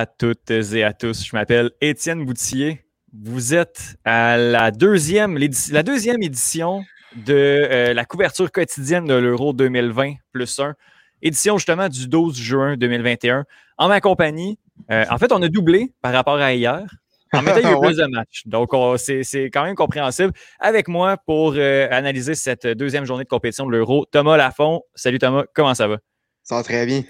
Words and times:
À 0.00 0.06
toutes 0.06 0.50
et 0.50 0.82
à 0.82 0.94
tous. 0.94 1.26
Je 1.26 1.36
m'appelle 1.36 1.72
Étienne 1.82 2.24
Boutier. 2.24 2.86
Vous 3.12 3.52
êtes 3.52 3.98
à 4.06 4.38
la 4.38 4.70
deuxième, 4.70 5.36
la 5.72 5.82
deuxième 5.82 6.22
édition 6.22 6.82
de 7.16 7.34
euh, 7.34 7.92
la 7.92 8.06
couverture 8.06 8.50
quotidienne 8.50 9.04
de 9.04 9.12
l'Euro 9.12 9.52
2020 9.52 10.14
plus 10.32 10.58
1, 10.58 10.74
édition 11.20 11.58
justement 11.58 11.90
du 11.90 12.08
12 12.08 12.34
juin 12.34 12.78
2021. 12.78 13.44
En 13.76 13.88
ma 13.88 14.00
compagnie, 14.00 14.58
euh, 14.90 15.04
en 15.10 15.18
fait, 15.18 15.32
on 15.32 15.42
a 15.42 15.48
doublé 15.48 15.92
par 16.00 16.14
rapport 16.14 16.38
à 16.38 16.54
hier. 16.54 16.80
En 17.34 17.42
même 17.42 17.52
temps, 17.52 17.60
il 17.60 17.68
y 17.68 17.70
a 17.70 17.76
eu 17.76 17.80
plus 17.80 17.98
de 17.98 18.06
matchs. 18.06 18.44
Donc, 18.46 18.70
c'est 18.96 19.50
quand 19.52 19.64
même 19.64 19.74
compréhensible. 19.74 20.32
Avec 20.60 20.88
moi 20.88 21.18
pour 21.18 21.56
euh, 21.58 21.88
analyser 21.90 22.34
cette 22.34 22.66
deuxième 22.66 23.04
journée 23.04 23.24
de 23.24 23.28
compétition 23.28 23.66
de 23.66 23.72
l'Euro, 23.72 24.06
Thomas 24.10 24.38
Lafont. 24.38 24.80
Salut 24.94 25.18
Thomas, 25.18 25.44
comment 25.54 25.74
ça 25.74 25.88
va? 25.88 25.98
Ça 26.42 26.54
va 26.54 26.62
très 26.62 26.86
bien. 26.86 27.02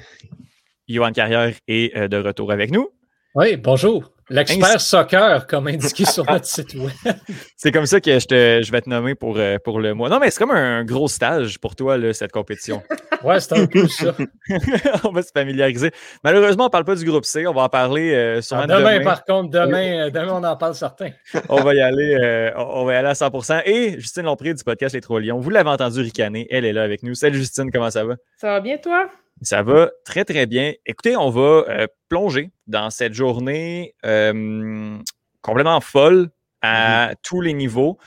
Johan 0.90 1.12
Carrière 1.12 1.54
est 1.68 1.96
euh, 1.96 2.08
de 2.08 2.16
retour 2.16 2.52
avec 2.52 2.70
nous. 2.70 2.90
Oui, 3.34 3.56
bonjour. 3.56 4.12
L'expert 4.28 4.80
soccer, 4.80 5.46
comme 5.46 5.66
indiqué 5.66 6.04
sur 6.04 6.24
notre 6.24 6.46
site 6.46 6.74
web. 6.74 6.92
C'est 7.56 7.72
comme 7.72 7.86
ça 7.86 8.00
que 8.00 8.18
je, 8.18 8.26
te, 8.26 8.60
je 8.62 8.72
vais 8.72 8.80
te 8.80 8.88
nommer 8.88 9.14
pour, 9.16 9.36
euh, 9.38 9.58
pour 9.62 9.80
le 9.80 9.92
mois. 9.92 10.08
Non, 10.08 10.20
mais 10.20 10.30
c'est 10.30 10.38
comme 10.38 10.52
un 10.52 10.84
gros 10.84 11.08
stage 11.08 11.58
pour 11.58 11.74
toi, 11.74 11.98
là, 11.98 12.12
cette 12.12 12.30
compétition. 12.30 12.80
ouais, 13.24 13.40
c'est 13.40 13.58
un 13.58 13.66
peu 13.66 13.88
ça. 13.88 14.14
on 15.04 15.10
va 15.10 15.22
se 15.22 15.32
familiariser. 15.34 15.90
Malheureusement, 16.22 16.64
on 16.64 16.66
ne 16.68 16.70
parle 16.70 16.84
pas 16.84 16.94
du 16.94 17.04
groupe 17.04 17.24
C. 17.24 17.46
On 17.46 17.52
va 17.52 17.62
en 17.62 17.68
parler 17.68 18.14
euh, 18.14 18.40
sûrement 18.40 18.64
ah, 18.68 18.78
demain, 18.78 19.02
par 19.02 19.24
contre, 19.24 19.50
demain, 19.50 20.10
demain, 20.10 20.32
on 20.32 20.44
en 20.44 20.56
parle 20.56 20.76
certains. 20.76 21.10
on 21.48 21.60
va 21.62 21.74
y 21.74 21.80
aller, 21.80 22.52
on 22.56 22.84
va 22.84 22.94
y 22.94 22.96
aller 22.96 23.08
à 23.08 23.14
100% 23.14 23.62
Et 23.66 23.98
Justine 23.98 24.24
Lompré 24.24 24.54
du 24.54 24.62
podcast 24.62 24.94
Les 24.94 25.00
Trois 25.00 25.20
Lions, 25.20 25.40
vous 25.40 25.50
l'avez 25.50 25.70
entendu 25.70 26.00
ricaner, 26.00 26.46
elle 26.50 26.64
est 26.64 26.72
là 26.72 26.84
avec 26.84 27.02
nous. 27.02 27.14
Salut 27.14 27.38
Justine, 27.38 27.70
comment 27.72 27.90
ça 27.90 28.04
va? 28.04 28.14
Ça 28.36 28.48
va 28.48 28.60
bien, 28.60 28.78
toi? 28.78 29.10
Ça 29.42 29.62
va 29.62 29.90
très, 30.04 30.24
très 30.24 30.46
bien. 30.46 30.74
Écoutez, 30.84 31.16
on 31.16 31.30
va 31.30 31.64
euh, 31.68 31.86
plonger 32.08 32.50
dans 32.66 32.90
cette 32.90 33.14
journée 33.14 33.94
euh, 34.04 34.98
complètement 35.40 35.80
folle 35.80 36.28
à 36.62 37.10
mm-hmm. 37.12 37.16
tous 37.22 37.40
les 37.40 37.54
niveaux. 37.54 37.98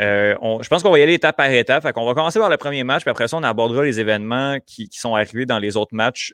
Euh, 0.00 0.34
je 0.62 0.68
pense 0.68 0.82
qu'on 0.82 0.90
va 0.90 0.98
y 0.98 1.02
aller 1.02 1.14
étape 1.14 1.36
par 1.36 1.50
étape. 1.50 1.86
on 1.96 2.06
va 2.06 2.14
commencer 2.14 2.38
par 2.38 2.48
le 2.48 2.56
premier 2.56 2.82
match, 2.82 3.02
puis 3.02 3.10
après 3.10 3.28
ça, 3.28 3.36
on 3.36 3.42
abordera 3.42 3.84
les 3.84 4.00
événements 4.00 4.58
qui, 4.66 4.88
sont 4.90 5.14
arrivés 5.14 5.44
dans 5.44 5.58
les 5.58 5.76
autres 5.76 5.94
matchs, 5.94 6.32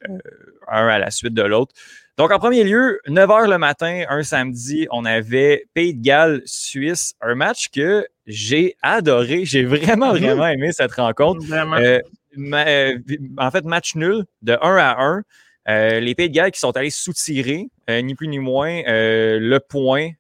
un 0.69 0.87
à 0.87 0.99
la 0.99 1.11
suite 1.11 1.35
de 1.35 1.43
l'autre. 1.43 1.75
Donc, 2.19 2.33
en 2.33 2.41
premier 2.41 2.65
lieu, 2.65 3.01
9 3.07 3.31
h 3.31 3.49
le 3.49 3.59
matin, 3.59 4.05
un 4.09 4.25
samedi, 4.25 4.89
on 4.91 5.05
avait 5.05 5.67
Pays 5.73 5.95
de 5.95 6.03
Galles, 6.03 6.43
Suisse, 6.47 7.15
un 7.21 7.37
match 7.37 7.69
que 7.69 8.09
j'ai 8.27 8.75
adoré. 8.83 9.45
J'ai 9.45 9.65
vraiment, 9.65 10.13
mm-hmm. 10.13 10.21
vraiment 10.21 10.47
aimé 10.49 10.73
cette 10.73 10.93
rencontre. 10.95 11.45
Euh, 11.53 12.01
en 12.39 13.51
fait, 13.51 13.65
match 13.65 13.95
nul 13.95 14.25
de 14.43 14.57
1 14.61 14.77
à 14.77 15.03
1. 15.03 15.23
Euh, 15.69 16.01
les 16.01 16.15
Pays 16.15 16.31
de 16.31 16.35
Galles 16.35 16.51
qui 16.51 16.61
sont 16.61 16.77
allés 16.77 16.91
soutirer, 16.91 17.69
euh, 17.91 18.01
ni 18.01 18.15
plus 18.15 18.29
ni 18.29 18.39
moins, 18.39 18.83
le 18.87 19.59
point 19.59 20.11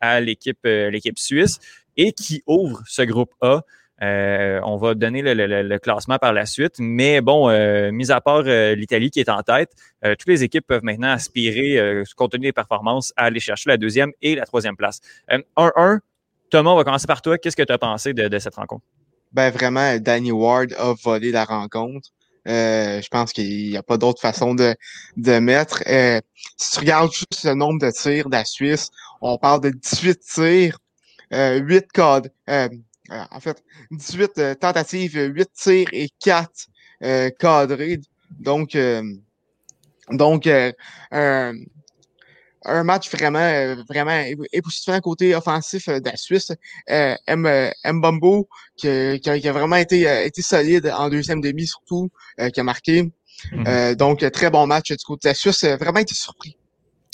à 0.00 0.20
l'équipe 0.20 0.58
l'équipe 0.64 1.18
suisse 1.18 1.58
et 1.96 2.12
qui 2.12 2.42
ouvre 2.46 2.82
ce 2.86 3.02
groupe 3.02 3.32
A. 3.40 3.62
on 4.00 4.76
va 4.76 4.94
donner 4.94 5.22
le, 5.22 5.78
classement 5.78 6.18
par 6.18 6.34
la 6.34 6.44
suite, 6.44 6.74
mais 6.78 7.22
bon, 7.22 7.48
mis 7.90 8.10
à 8.10 8.20
part 8.20 8.42
l'Italie 8.42 9.10
qui 9.10 9.20
est 9.20 9.30
en 9.30 9.42
tête, 9.42 9.72
toutes 10.02 10.28
les 10.28 10.44
équipes 10.44 10.66
peuvent 10.66 10.84
maintenant 10.84 11.10
aspirer, 11.10 12.02
compte 12.16 12.32
tenu 12.32 12.48
des 12.48 12.52
performances, 12.52 13.14
à 13.16 13.24
aller 13.24 13.40
chercher 13.40 13.70
la 13.70 13.78
deuxième 13.78 14.12
et 14.20 14.34
la 14.34 14.44
troisième 14.44 14.76
place. 14.76 15.00
1-1, 15.56 16.00
Thomas, 16.50 16.70
on 16.70 16.76
va 16.76 16.84
commencer 16.84 17.06
par 17.06 17.22
toi. 17.22 17.38
Qu'est-ce 17.38 17.56
que 17.56 17.62
tu 17.62 17.72
as 17.72 17.78
pensé 17.78 18.12
de 18.12 18.38
cette 18.38 18.56
rencontre? 18.56 18.84
Ben 19.32 19.50
vraiment, 19.50 19.98
Danny 19.98 20.32
Ward 20.32 20.74
a 20.78 20.94
volé 21.02 21.30
la 21.30 21.44
rencontre. 21.44 22.10
Euh, 22.48 23.00
je 23.00 23.08
pense 23.08 23.32
qu'il 23.32 23.70
n'y 23.70 23.76
a 23.76 23.82
pas 23.82 23.96
d'autre 23.96 24.20
façon 24.20 24.54
de, 24.54 24.74
de 25.16 25.38
mettre. 25.38 25.82
Euh, 25.86 26.20
si 26.56 26.72
tu 26.72 26.78
regardes 26.80 27.12
juste 27.12 27.44
le 27.44 27.54
nombre 27.54 27.80
de 27.80 27.90
tirs 27.90 28.26
de 28.26 28.32
la 28.32 28.44
Suisse, 28.44 28.90
on 29.20 29.38
parle 29.38 29.60
de 29.60 29.70
18 29.70 30.20
tirs, 30.20 30.78
euh, 31.32 31.58
8 31.58 31.92
codes. 31.92 32.32
Euh, 32.50 32.68
en 33.30 33.40
fait, 33.40 33.62
18 33.90 34.58
tentatives, 34.58 35.16
8 35.16 35.52
tirs 35.52 35.88
et 35.92 36.08
4 36.20 36.50
cadrés. 37.38 38.00
Donc, 38.40 38.76
donc 40.10 40.46
un, 40.46 41.54
un 42.64 42.84
match 42.84 43.10
vraiment, 43.10 43.38
euh, 43.38 43.76
vraiment 43.88 44.24
époustouflant 44.52 45.00
côté 45.00 45.34
offensif 45.34 45.88
euh, 45.88 46.00
de 46.00 46.08
la 46.08 46.16
Suisse. 46.16 46.52
Euh, 46.90 47.14
M, 47.26 47.70
Mbombo, 47.84 48.48
qui, 48.76 49.20
qui, 49.20 49.48
a, 49.48 49.52
vraiment 49.52 49.76
été, 49.76 50.02
été 50.24 50.42
solide 50.42 50.92
en 50.96 51.08
deuxième 51.08 51.40
demi, 51.40 51.66
surtout, 51.66 52.10
qui 52.52 52.60
a 52.60 52.62
marqué. 52.62 53.10
Mm-hmm. 53.52 53.94
donc, 53.96 54.30
très 54.30 54.50
bon 54.50 54.66
match 54.66 54.92
du 54.92 55.04
côté 55.04 55.28
de 55.28 55.30
la 55.30 55.34
Suisse. 55.34 55.64
Vraiment 55.64 55.98
été 55.98 56.14
surpris. 56.14 56.56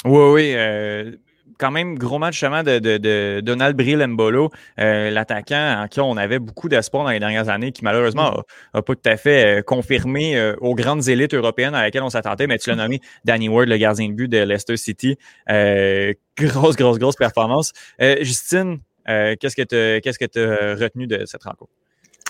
Oui, 0.05 0.33
oui 0.33 1.19
quand 1.59 1.71
même 1.71 1.99
gros 1.99 2.19
match 2.19 2.35
justement 2.35 2.63
de, 2.63 2.79
de, 2.79 3.41
Donald 3.41 3.77
Brill 3.77 4.07
Mbolo, 4.07 4.51
euh, 4.79 5.11
l'attaquant 5.11 5.83
en 5.83 5.89
qui 5.89 6.01
on 6.01 6.17
avait 6.17 6.39
beaucoup 6.39 6.69
d'espoir 6.69 7.05
dans 7.05 7.11
les 7.11 7.19
dernières 7.19 7.49
années, 7.49 7.73
qui 7.73 7.85
malheureusement 7.85 8.43
n'a 8.75 8.83
pas 8.83 8.95
tout 8.95 9.09
à 9.09 9.17
fait 9.17 9.59
euh, 9.59 9.63
confirmé 9.63 10.37
euh, 10.37 10.55
aux 10.61 10.75
grandes 10.75 11.09
élites 11.09 11.35
européennes 11.35 11.75
à 11.75 11.83
laquelle 11.83 12.03
on 12.03 12.11
s'attendait. 12.11 12.47
Mais 12.47 12.59
tu 12.59 12.71
l'as 12.71 12.77
nommé 12.77 13.01
Danny 13.25 13.49
Ward, 13.49 13.69
le 13.69 13.77
gardien 13.77 14.09
de 14.09 14.15
but 14.15 14.29
de 14.29 14.39
Leicester 14.39 14.77
City. 14.77 15.17
grosse, 15.49 16.77
grosse, 16.77 16.99
grosse 16.99 17.17
performance. 17.17 17.73
Justine, 18.21 18.79
qu'est-ce 19.07 19.57
que 19.57 20.27
tu 20.27 20.39
as 20.41 20.75
retenu 20.75 21.07
de 21.07 21.25
cette 21.27 21.43
rencontre? 21.43 21.78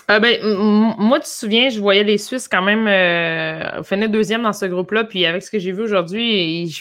Euh, 0.09 0.19
ben, 0.19 0.39
moi, 0.97 1.19
tu 1.19 1.25
te 1.25 1.29
souviens, 1.29 1.69
je 1.69 1.79
voyais 1.79 2.03
les 2.03 2.17
Suisses 2.17 2.47
quand 2.47 2.63
même 2.63 2.87
euh, 2.87 3.83
finir 3.83 4.09
deuxième 4.09 4.41
dans 4.41 4.53
ce 4.53 4.65
groupe-là. 4.65 5.03
Puis 5.03 5.25
avec 5.25 5.43
ce 5.43 5.51
que 5.51 5.59
j'ai 5.59 5.71
vu 5.71 5.83
aujourd'hui, 5.83 6.73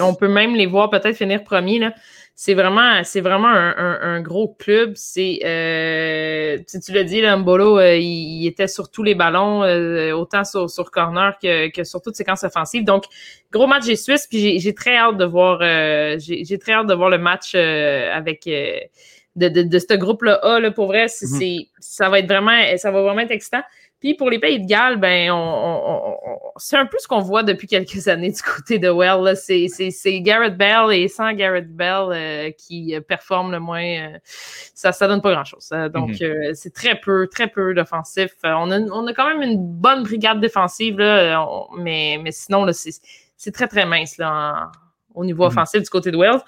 on 0.00 0.14
peut 0.14 0.28
même 0.28 0.54
les 0.54 0.66
voir 0.66 0.88
peut-être 0.88 1.16
finir 1.16 1.44
premier. 1.44 1.90
C'est 2.34 2.54
vraiment, 2.54 3.04
c'est 3.04 3.20
vraiment 3.20 3.48
un, 3.48 4.22
gros 4.22 4.56
club. 4.58 4.92
C'est, 4.94 5.40
euh, 5.44 6.58
tu, 6.66 6.92
l'as 6.92 7.04
dit, 7.04 7.22
Mbolo, 7.22 7.78
euh, 7.78 7.96
il, 7.96 8.46
était 8.46 8.68
sur 8.68 8.90
tous 8.90 9.02
les 9.02 9.14
ballons, 9.14 9.60
autant 10.14 10.44
sur, 10.44 10.70
sur 10.70 10.90
corner 10.90 11.34
que, 11.42 11.70
que 11.70 11.84
sur 11.84 12.00
toutes 12.00 12.16
séquences 12.16 12.42
offensives. 12.42 12.84
Donc, 12.84 13.04
gros 13.52 13.66
match 13.66 13.84
des 13.84 13.96
Suisses. 13.96 14.26
Puis 14.26 14.60
j'ai 14.60 14.74
très 14.74 14.96
hâte 14.96 15.18
de 15.18 15.26
voir, 15.26 15.58
j'ai 16.18 16.58
très 16.58 16.72
hâte 16.72 16.86
de 16.86 16.94
voir 16.94 17.10
le 17.10 17.18
match 17.18 17.54
avec 17.54 18.48
de, 19.36 19.48
de, 19.48 19.62
de 19.62 19.78
ce 19.78 19.94
groupe-là 19.94 20.34
A, 20.42 20.60
là, 20.60 20.70
pour 20.70 20.86
vrai, 20.86 21.08
c'est, 21.08 21.26
mhm. 21.26 21.64
ça 21.78 22.08
va 22.08 22.18
être 22.18 22.28
vraiment, 22.28 22.58
ça 22.76 22.90
va 22.90 23.02
vraiment 23.02 23.20
être 23.20 23.30
excitant. 23.30 23.62
Puis 24.02 24.14
pour 24.14 24.30
les 24.30 24.40
pays 24.40 24.60
de 24.60 24.66
Galles, 24.66 24.96
ben, 24.96 25.30
on, 25.30 26.26
c'est 26.56 26.76
un 26.76 26.86
peu 26.86 26.96
ce 26.98 27.06
qu'on 27.06 27.20
voit 27.20 27.44
depuis 27.44 27.68
quelques 27.68 28.08
années 28.08 28.32
du 28.32 28.42
côté 28.42 28.80
de 28.80 28.88
Well. 28.88 29.36
C'est, 29.36 29.68
c'est, 29.68 30.20
Garrett 30.20 30.56
Bell 30.56 30.92
et 30.92 31.06
sans 31.06 31.32
Garrett 31.34 31.68
Bell 31.68 32.08
euh, 32.10 32.50
qui 32.50 32.96
performe 33.06 33.52
le 33.52 33.60
moins. 33.60 33.84
Euh, 33.84 34.18
ça 34.24 34.90
ne 34.90 35.06
donne 35.06 35.22
pas 35.22 35.32
grand-chose. 35.32 35.68
Hein. 35.70 35.88
donc, 35.88 36.20
mhm. 36.20 36.22
euh, 36.22 36.50
c'est 36.54 36.74
très 36.74 36.98
peu, 36.98 37.28
très 37.28 37.46
peu 37.46 37.74
d'offensif. 37.74 38.32
On 38.42 38.72
a, 38.72 38.80
on 38.80 39.06
a 39.06 39.14
quand 39.14 39.28
même 39.28 39.48
une 39.48 39.58
bonne 39.58 40.02
brigade 40.02 40.40
défensive, 40.40 40.98
là, 40.98 41.46
mais, 41.78 42.18
mais 42.20 42.32
sinon, 42.32 42.64
là, 42.64 42.72
c'est, 42.72 42.90
c'est 43.36 43.52
très, 43.52 43.68
très 43.68 43.86
mince 43.86 44.18
là, 44.18 44.72
au 45.14 45.24
niveau 45.24 45.44
mhm. 45.44 45.48
offensif 45.48 45.82
du 45.82 45.90
côté 45.90 46.10
de 46.10 46.16
Wales. 46.16 46.40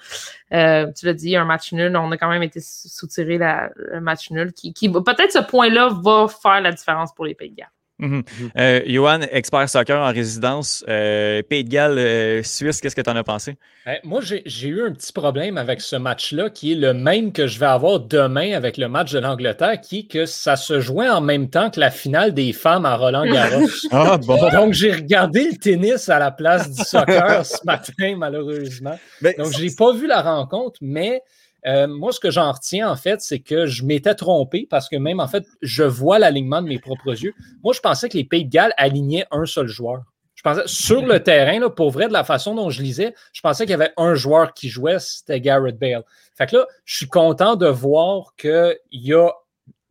Euh, 0.53 0.91
tu 0.95 1.05
l'as 1.05 1.13
dit, 1.13 1.35
un 1.35 1.45
match 1.45 1.73
nul. 1.73 1.95
On 1.95 2.11
a 2.11 2.17
quand 2.17 2.29
même 2.29 2.43
été 2.43 2.59
soutiré 2.61 3.37
le 3.37 3.99
match 3.99 4.31
nul. 4.31 4.53
Qui, 4.53 4.73
qui 4.73 4.89
peut-être 4.89 5.31
ce 5.31 5.39
point-là 5.39 5.89
va 6.03 6.27
faire 6.27 6.61
la 6.61 6.71
différence 6.71 7.13
pour 7.13 7.25
les 7.25 7.35
Pays 7.35 7.51
de 7.51 7.55
Galles. 7.55 7.69
Mhm. 7.97 8.23
Euh, 8.57 8.81
Johan, 8.85 9.21
expert 9.31 9.69
soccer 9.69 9.97
en 9.97 10.11
résidence, 10.11 10.83
euh, 10.89 11.41
Pays 11.43 11.63
de 11.63 11.69
Galles, 11.69 11.97
euh, 11.97 12.43
Suisse, 12.43 12.81
qu'est-ce 12.81 12.95
que 12.95 13.01
tu 13.01 13.09
en 13.09 13.15
as 13.15 13.23
pensé? 13.23 13.55
moi, 14.03 14.19
j'ai 14.19 14.67
eu 14.67 14.83
un 14.83 14.91
petit 14.91 15.13
problème 15.13 15.59
avec 15.59 15.79
ce 15.79 15.95
match-là, 15.95 16.49
qui 16.49 16.71
est 16.71 16.75
le 16.75 16.93
même 16.93 17.31
que 17.31 17.45
je 17.45 17.59
vais 17.59 17.67
avoir 17.67 17.99
demain 17.99 18.53
avec 18.53 18.77
le 18.77 18.87
match 18.87 19.11
de 19.11 19.19
l'Angleterre, 19.19 19.79
qui 19.79 19.99
est 19.99 20.11
que 20.11 20.25
ça 20.25 20.55
se 20.55 20.79
jouait 20.79 21.07
en 21.07 21.21
même 21.21 21.49
temps 21.49 21.69
que 21.69 21.79
la 21.79 21.91
finale 21.91 22.33
des 22.33 22.51
femmes 22.51 22.85
à 22.87 22.95
Roland-Garros. 22.95 23.69
ah, 23.91 24.17
bon. 24.17 24.49
Donc, 24.49 24.73
j'ai 24.73 24.91
regardé 24.91 25.51
le 25.51 25.57
tennis 25.57 26.09
à 26.09 26.17
la 26.17 26.31
place 26.31 26.71
du 26.71 26.83
soccer 26.83 27.45
ce 27.45 27.63
matin, 27.63 28.15
malheureusement. 28.17 28.97
Donc, 29.21 29.53
j'ai 29.55 29.69
pas 29.69 29.93
vu 29.93 30.07
la 30.07 30.23
rencontre, 30.23 30.79
mais 30.81 31.21
euh, 31.65 31.87
moi, 31.87 32.11
ce 32.11 32.19
que 32.19 32.31
j'en 32.31 32.51
retiens, 32.51 32.89
en 32.89 32.95
fait, 32.95 33.21
c'est 33.21 33.39
que 33.39 33.65
je 33.65 33.83
m'étais 33.83 34.15
trompé 34.15 34.67
parce 34.69 34.87
que 34.87 34.95
même, 34.95 35.19
en 35.19 35.27
fait, 35.27 35.45
je 35.61 35.83
vois 35.83 36.19
l'alignement 36.19 36.61
de 36.61 36.67
mes 36.67 36.79
propres 36.79 37.11
yeux. 37.23 37.33
Moi, 37.63 37.73
je 37.73 37.79
pensais 37.79 38.09
que 38.09 38.17
les 38.17 38.23
Pays 38.23 38.45
de 38.45 38.51
Galles 38.51 38.73
alignaient 38.77 39.25
un 39.31 39.45
seul 39.45 39.67
joueur. 39.67 40.03
Je 40.35 40.43
pensais, 40.43 40.63
sur 40.65 41.05
le 41.05 41.23
terrain, 41.23 41.59
là, 41.59 41.69
pour 41.69 41.89
vrai, 41.89 42.07
de 42.07 42.13
la 42.13 42.23
façon 42.23 42.53
dont 42.53 42.69
je 42.69 42.81
lisais, 42.81 43.15
je 43.33 43.41
pensais 43.41 43.63
qu'il 43.63 43.71
y 43.71 43.75
avait 43.75 43.93
un 43.97 44.13
joueur 44.13 44.53
qui 44.53 44.69
jouait, 44.69 44.99
c'était 44.99 45.41
Garrett 45.41 45.77
Bale. 45.77 46.03
Fait 46.35 46.45
que 46.45 46.57
là, 46.57 46.67
je 46.83 46.97
suis 46.97 47.07
content 47.07 47.55
de 47.55 47.67
voir 47.67 48.35
qu'il 48.37 48.77
y 48.91 49.13
a 49.13 49.31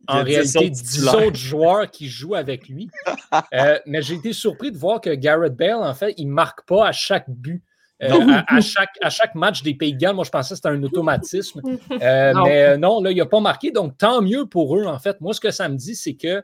en 0.07 0.23
réalité 0.23 0.69
10 0.69 1.07
autres 1.09 1.35
joueurs 1.35 1.89
qui 1.89 2.07
jouent 2.07 2.35
avec 2.35 2.67
lui. 2.69 2.89
Euh, 3.53 3.77
mais 3.85 4.01
j'ai 4.01 4.15
été 4.15 4.31
surpris 4.31 4.71
de 4.71 4.77
voir 4.77 5.01
que 5.01 5.09
Garrett 5.09 5.53
Bale, 5.53 5.75
en 5.75 5.93
fait, 5.93 6.13
il 6.17 6.27
ne 6.27 6.31
marque 6.31 6.65
pas 6.65 6.87
à 6.87 6.93
chaque 6.93 7.29
but. 7.29 7.61
Euh, 8.03 8.41
à, 8.47 8.59
chaque, 8.59 8.97
à 9.01 9.09
chaque 9.09 9.35
match 9.35 9.63
des 9.63 9.73
Pays 9.73 9.93
de 9.93 9.97
Galles, 9.97 10.15
moi, 10.15 10.25
je 10.25 10.29
pensais 10.29 10.49
que 10.49 10.55
c'était 10.55 10.69
un 10.69 10.83
automatisme. 10.83 11.61
Euh, 12.01 12.33
mais 12.43 12.77
non, 12.77 13.01
là, 13.01 13.11
il 13.11 13.17
n'a 13.17 13.25
pas 13.25 13.39
marqué. 13.39 13.71
Donc, 13.71 13.97
tant 13.97 14.21
mieux 14.21 14.45
pour 14.45 14.77
eux, 14.77 14.85
en 14.85 14.99
fait. 14.99 15.19
Moi, 15.21 15.33
ce 15.33 15.39
que 15.39 15.51
ça 15.51 15.69
me 15.69 15.75
dit, 15.75 15.95
c'est 15.95 16.15
que, 16.15 16.43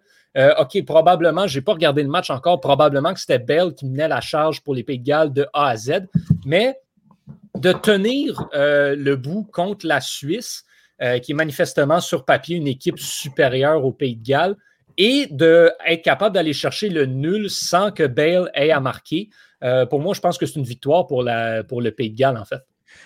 OK, 0.59 0.85
probablement, 0.85 1.47
je 1.47 1.59
n'ai 1.59 1.61
pas 1.61 1.73
regardé 1.73 2.03
le 2.03 2.09
match 2.09 2.29
encore, 2.29 2.61
probablement 2.61 3.13
que 3.13 3.19
c'était 3.19 3.39
Bell 3.39 3.73
qui 3.73 3.85
menait 3.85 4.07
la 4.07 4.21
charge 4.21 4.61
pour 4.61 4.73
les 4.73 4.83
Pays 4.83 4.99
de 4.99 5.03
Galles 5.03 5.33
de 5.33 5.45
A 5.53 5.67
à 5.67 5.75
Z. 5.75 6.07
Mais 6.45 6.77
de 7.57 7.73
tenir 7.73 8.47
le 8.53 9.15
bout 9.15 9.43
contre 9.51 9.85
la 9.85 9.99
Suisse, 9.99 10.63
qui 11.21 11.31
est 11.31 11.35
manifestement 11.35 11.99
sur 11.99 12.23
papier 12.23 12.57
une 12.57 12.67
équipe 12.67 12.99
supérieure 12.99 13.83
au 13.83 13.91
Pays 13.91 14.15
de 14.15 14.23
Galles, 14.23 14.55
et 14.97 15.27
d'être 15.31 16.01
capable 16.03 16.35
d'aller 16.35 16.53
chercher 16.53 16.89
le 16.89 17.05
nul 17.05 17.49
sans 17.49 17.91
que 17.91 18.03
Bale 18.03 18.51
ait 18.53 18.71
à 18.71 18.79
marquer. 18.79 19.29
Euh, 19.63 19.85
pour 19.85 19.99
moi, 19.99 20.13
je 20.13 20.21
pense 20.21 20.37
que 20.37 20.45
c'est 20.45 20.59
une 20.59 20.65
victoire 20.65 21.07
pour, 21.07 21.23
la, 21.23 21.63
pour 21.63 21.81
le 21.81 21.91
Pays 21.91 22.09
de 22.09 22.17
Galles, 22.17 22.37
en 22.37 22.45
fait. 22.45 22.61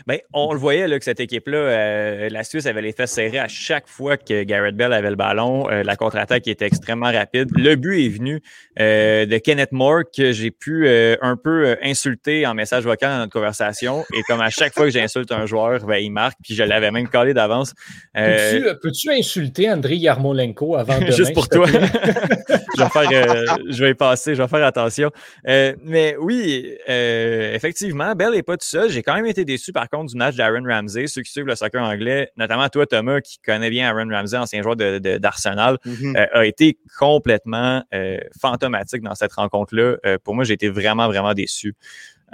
Bien, 0.07 0.17
on 0.33 0.53
le 0.53 0.59
voyait 0.59 0.87
là, 0.87 0.99
que 0.99 1.05
cette 1.05 1.19
équipe-là, 1.19 1.57
euh, 1.57 2.29
la 2.29 2.43
Suisse 2.43 2.65
avait 2.65 2.81
les 2.81 2.91
fesses 2.91 3.11
serrées 3.11 3.39
à 3.39 3.47
chaque 3.47 3.87
fois 3.87 4.17
que 4.17 4.43
Garrett 4.43 4.75
Bell 4.75 4.93
avait 4.93 5.09
le 5.09 5.15
ballon. 5.15 5.69
Euh, 5.69 5.83
la 5.83 5.95
contre-attaque 5.95 6.47
était 6.47 6.65
extrêmement 6.65 7.11
rapide. 7.11 7.49
Le 7.55 7.75
but 7.75 8.05
est 8.05 8.09
venu 8.09 8.41
euh, 8.79 9.25
de 9.25 9.37
Kenneth 9.37 9.71
Moore 9.71 10.03
que 10.15 10.31
j'ai 10.31 10.51
pu 10.51 10.87
un 10.87 11.37
peu 11.37 11.77
insulter 11.81 12.45
en 12.45 12.53
message 12.53 12.83
vocal 12.83 13.11
dans 13.11 13.17
notre 13.19 13.33
conversation. 13.33 14.03
Et 14.13 14.21
comme 14.23 14.41
à 14.41 14.49
chaque 14.49 14.73
fois 14.73 14.85
que 14.85 14.91
j'insulte 14.91 15.31
un 15.31 15.45
joueur, 15.45 15.85
ben, 15.85 15.97
il 15.97 16.11
marque. 16.11 16.37
Puis 16.43 16.55
je 16.55 16.63
l'avais 16.63 16.91
même 16.91 17.07
collé 17.07 17.33
d'avance. 17.33 17.73
Peux-tu 18.13 19.11
insulter 19.11 19.71
André 19.71 19.95
Yarmolenko 19.95 20.75
avant 20.75 20.95
demain? 20.99 21.11
Juste 21.11 21.33
pour 21.33 21.47
toi. 21.47 21.65
je, 22.77 22.83
vais 22.83 22.89
faire, 22.89 23.57
je 23.69 23.83
vais 23.83 23.91
y 23.91 23.95
passer, 23.95 24.35
je 24.35 24.41
vais 24.41 24.47
faire 24.47 24.65
attention. 24.65 25.11
mais 25.45 26.15
oui, 26.19 26.75
effectivement, 26.87 28.13
Bell 28.15 28.31
n'est 28.31 28.43
pas 28.43 28.57
tout 28.57 28.67
seul. 28.67 28.89
J'ai 28.89 29.03
quand 29.03 29.15
même 29.15 29.25
été 29.25 29.45
déçu 29.45 29.71
par 29.71 29.84
contre 29.89 30.11
du 30.11 30.17
match 30.17 30.35
d'Aaron 30.35 30.63
Ramsey. 30.65 31.07
Ceux 31.07 31.21
qui 31.21 31.31
suivent 31.31 31.45
le 31.45 31.55
soccer 31.55 31.83
anglais, 31.83 32.31
notamment 32.37 32.67
toi, 32.69 32.85
Thomas, 32.85 33.21
qui 33.21 33.39
connais 33.39 33.69
bien 33.69 33.87
Aaron 33.89 34.09
Ramsey, 34.09 34.37
ancien 34.37 34.61
joueur 34.61 34.75
d'Arsenal, 34.75 35.77
de, 35.83 35.91
mm-hmm. 35.91 36.17
euh, 36.17 36.39
a 36.39 36.45
été 36.45 36.77
complètement 36.99 37.83
euh, 37.93 38.19
fantomatique 38.39 39.01
dans 39.01 39.15
cette 39.15 39.33
rencontre-là. 39.33 39.97
Euh, 40.05 40.17
pour 40.23 40.35
moi, 40.35 40.43
j'ai 40.43 40.53
été 40.53 40.69
vraiment, 40.69 41.07
vraiment 41.07 41.33
déçu. 41.33 41.75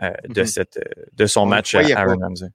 De, 0.01 0.41
mm-hmm. 0.41 0.45
cette, 0.45 0.79
de 1.13 1.25
son 1.25 1.45
match 1.45 1.75
à 1.75 1.79
Aaron 1.79 2.17
Ramsey. 2.19 2.47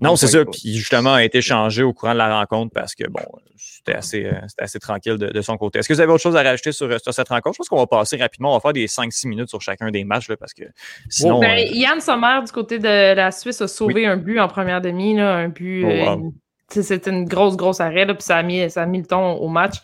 Non, 0.00 0.16
c'est 0.16 0.26
ça. 0.26 0.44
Puis 0.44 0.76
justement, 0.76 1.14
a 1.14 1.24
été 1.24 1.40
changé 1.40 1.82
au 1.82 1.92
courant 1.92 2.12
de 2.12 2.18
la 2.18 2.38
rencontre 2.38 2.72
parce 2.74 2.94
que, 2.94 3.08
bon, 3.08 3.22
c'était 3.56 3.94
assez, 3.94 4.30
assez 4.58 4.78
tranquille 4.78 5.16
de, 5.16 5.40
son 5.42 5.56
côté. 5.56 5.78
Est-ce 5.78 5.88
que 5.88 5.94
vous 5.94 6.00
avez 6.00 6.12
autre 6.12 6.22
chose 6.22 6.36
à 6.36 6.42
rajouter 6.42 6.72
sur, 6.72 6.88
cette 7.00 7.28
rencontre? 7.28 7.54
Je 7.54 7.58
pense 7.58 7.68
qu'on 7.68 7.76
va 7.76 7.86
passer 7.86 8.16
rapidement. 8.16 8.50
On 8.50 8.54
va 8.54 8.60
faire 8.60 8.72
des 8.72 8.86
5-6 8.86 9.28
minutes 9.28 9.48
sur 9.48 9.60
chacun 9.60 9.90
des 9.90 10.04
matchs 10.04 10.28
parce 10.38 10.54
que 10.54 10.64
sinon. 11.08 11.40
Ben, 11.40 11.58
Yann 11.72 12.00
Sommer, 12.00 12.40
du 12.44 12.52
côté 12.52 12.78
de 12.78 13.14
la 13.14 13.30
Suisse, 13.30 13.60
a 13.60 13.68
sauvé 13.68 14.06
un 14.06 14.16
but 14.16 14.38
en 14.40 14.48
première 14.48 14.80
demi, 14.80 15.14
là, 15.14 15.36
un 15.36 15.48
but. 15.48 15.84
Oh, 15.84 16.32
c'était 16.70 17.10
une 17.10 17.24
grosse, 17.24 17.56
grosse 17.56 17.80
arrêt, 17.80 18.04
là, 18.04 18.14
puis 18.14 18.22
ça 18.22 18.36
a, 18.36 18.42
mis, 18.42 18.70
ça 18.70 18.82
a 18.82 18.86
mis 18.86 18.98
le 18.98 19.06
ton 19.06 19.32
au 19.36 19.48
match. 19.48 19.76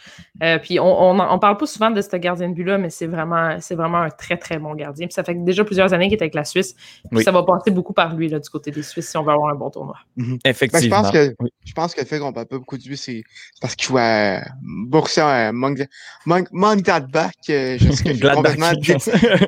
Euh, 0.43 0.59
puis 0.59 0.79
on, 0.79 1.11
on, 1.11 1.39
parle 1.39 1.57
pas 1.57 1.67
souvent 1.67 1.91
de 1.91 2.01
ce 2.01 2.17
gardien 2.17 2.49
de 2.49 2.55
but-là, 2.55 2.77
mais 2.77 2.91
c'est 2.91 3.07
vraiment, 3.07 3.57
c'est 3.61 3.75
vraiment 3.75 3.99
un 3.99 4.11
très, 4.11 4.37
très 4.37 4.59
bon 4.59 4.75
gardien. 4.75 5.07
Puis 5.07 5.15
ça 5.15 5.25
fait 5.25 5.35
déjà 5.35 5.65
plusieurs 5.65 5.95
années 5.95 6.09
qu'il 6.09 6.19
est 6.19 6.23
avec 6.23 6.35
la 6.35 6.45
Suisse. 6.45 6.75
Puis 7.11 7.25
ça 7.25 7.33
va 7.33 7.43
passer 7.43 7.71
beaucoup 7.71 7.93
par 7.95 8.15
lui 8.15 8.29
là, 8.29 8.39
du 8.39 8.49
côté 8.51 8.71
des 8.71 8.83
Suisses 8.83 9.09
si 9.09 9.17
on 9.17 9.23
veut 9.23 9.33
avoir 9.33 9.51
un 9.51 9.55
bon 9.55 9.71
tournoi. 9.71 9.97
Mhm. 10.17 10.39
Effectivement. 10.45 11.03
Ben, 11.03 11.09
je, 11.09 11.11
pense 11.11 11.13
que, 11.13 11.35
je 11.65 11.73
pense 11.73 11.95
que 11.95 12.01
le 12.01 12.07
fait 12.07 12.19
qu'on 12.19 12.33
parle 12.33 12.47
pas 12.47 12.59
beaucoup 12.59 12.77
de 12.77 12.85
lui, 12.85 12.97
c'est 12.97 13.23
parce 13.61 13.75
qu'il 13.77 13.89
joue 13.89 13.99
à 13.99 14.43
Borussia 14.63 15.53
Mönchengladbach. 15.53 17.33
Euh, 17.49 17.79
je 17.81 17.93
sais 17.93 18.05
que 18.05 18.15
j'ai 18.15 18.31
complètement 18.35 18.73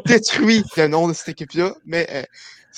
détruit 0.06 0.64
le 0.76 0.86
nom 0.86 1.08
de 1.08 1.12
cette 1.12 1.28
équipe-là, 1.30 1.74
mais 1.84 2.06
euh, 2.12 2.22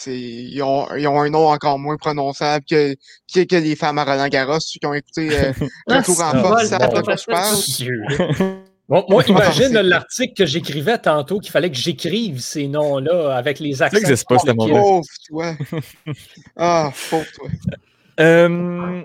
ils 0.07 0.63
ont, 0.63 0.87
ils 0.97 1.07
ont 1.07 1.21
un 1.21 1.31
nom 1.31 1.49
encore 1.49 1.79
moins 1.79 1.97
prononçable 1.97 2.65
que, 2.69 2.95
que, 3.33 3.45
que 3.45 3.57
les 3.57 3.77
femmes 3.77 3.99
à 3.99 4.05
Roland 4.05 4.29
Garros, 4.29 4.61
ceux 4.61 4.79
qui 4.79 4.87
ont 4.87 4.95
écouté 4.95 5.31
euh, 5.33 5.53
le 5.89 6.03
tour 6.03 6.21
en 6.23 6.33
force, 6.41 6.71
je 6.71 7.27
parle. 7.27 8.63
Bon, 8.89 9.05
moi, 9.11 9.23
imagine 9.29 9.75
l'article 9.81 10.33
que 10.33 10.47
j'écrivais 10.47 10.97
tantôt 10.97 11.41
qu'il 11.41 11.51
fallait 11.51 11.71
que 11.71 11.77
j'écrive 11.77 12.41
ces 12.41 12.69
noms-là 12.69 13.37
avec 13.37 13.61
les 13.61 13.83
accents. 13.83 13.99
Ça 14.01 14.25
pas, 14.27 14.39
ce 14.39 14.51
moment 14.53 14.81
Pauvre 14.81 15.07
toi. 15.29 15.57
Ah, 16.57 16.91
pauvre 17.11 17.27
toi. 17.35 17.49
Euh, 18.21 19.03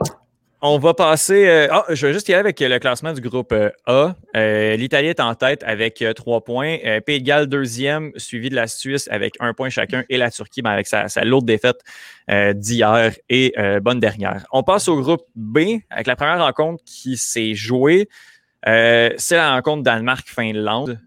on 0.65 0.79
va 0.79 0.93
passer. 0.93 1.45
Euh, 1.45 1.67
ah, 1.69 1.85
je 1.89 2.07
vais 2.07 2.13
juste 2.13 2.29
y 2.29 2.33
aller 2.33 2.39
avec 2.39 2.59
le 2.61 2.79
classement 2.79 3.11
du 3.11 3.19
groupe 3.19 3.51
euh, 3.51 3.69
A. 3.85 4.15
Euh, 4.37 4.77
L'Italie 4.77 5.09
est 5.09 5.19
en 5.19 5.35
tête 5.35 5.61
avec 5.63 6.03
trois 6.15 6.41
points. 6.41 6.77
Pays 7.05 7.19
de 7.19 7.25
Galles, 7.25 7.47
deuxième, 7.47 8.13
suivi 8.15 8.49
de 8.49 8.55
la 8.55 8.67
Suisse 8.67 9.09
avec 9.11 9.35
un 9.41 9.53
point 9.53 9.69
chacun 9.69 10.05
et 10.09 10.17
la 10.17 10.31
Turquie 10.31 10.61
ben, 10.61 10.71
avec 10.71 10.87
sa, 10.87 11.07
lourde 11.23 11.45
défaite 11.45 11.81
d'hier 12.29 13.11
et 13.29 13.53
bonne 13.81 13.99
dernière. 13.99 14.45
On 14.51 14.63
passe 14.63 14.87
au 14.87 14.99
groupe 14.99 15.25
B 15.35 15.59
avec 15.89 16.07
la 16.07 16.15
première 16.15 16.39
rencontre 16.39 16.81
qui 16.85 17.17
s'est 17.17 17.53
jouée. 17.53 18.07
C'est 18.65 19.35
la 19.35 19.51
rencontre 19.51 19.83
Danemark-Finlande 19.83 20.99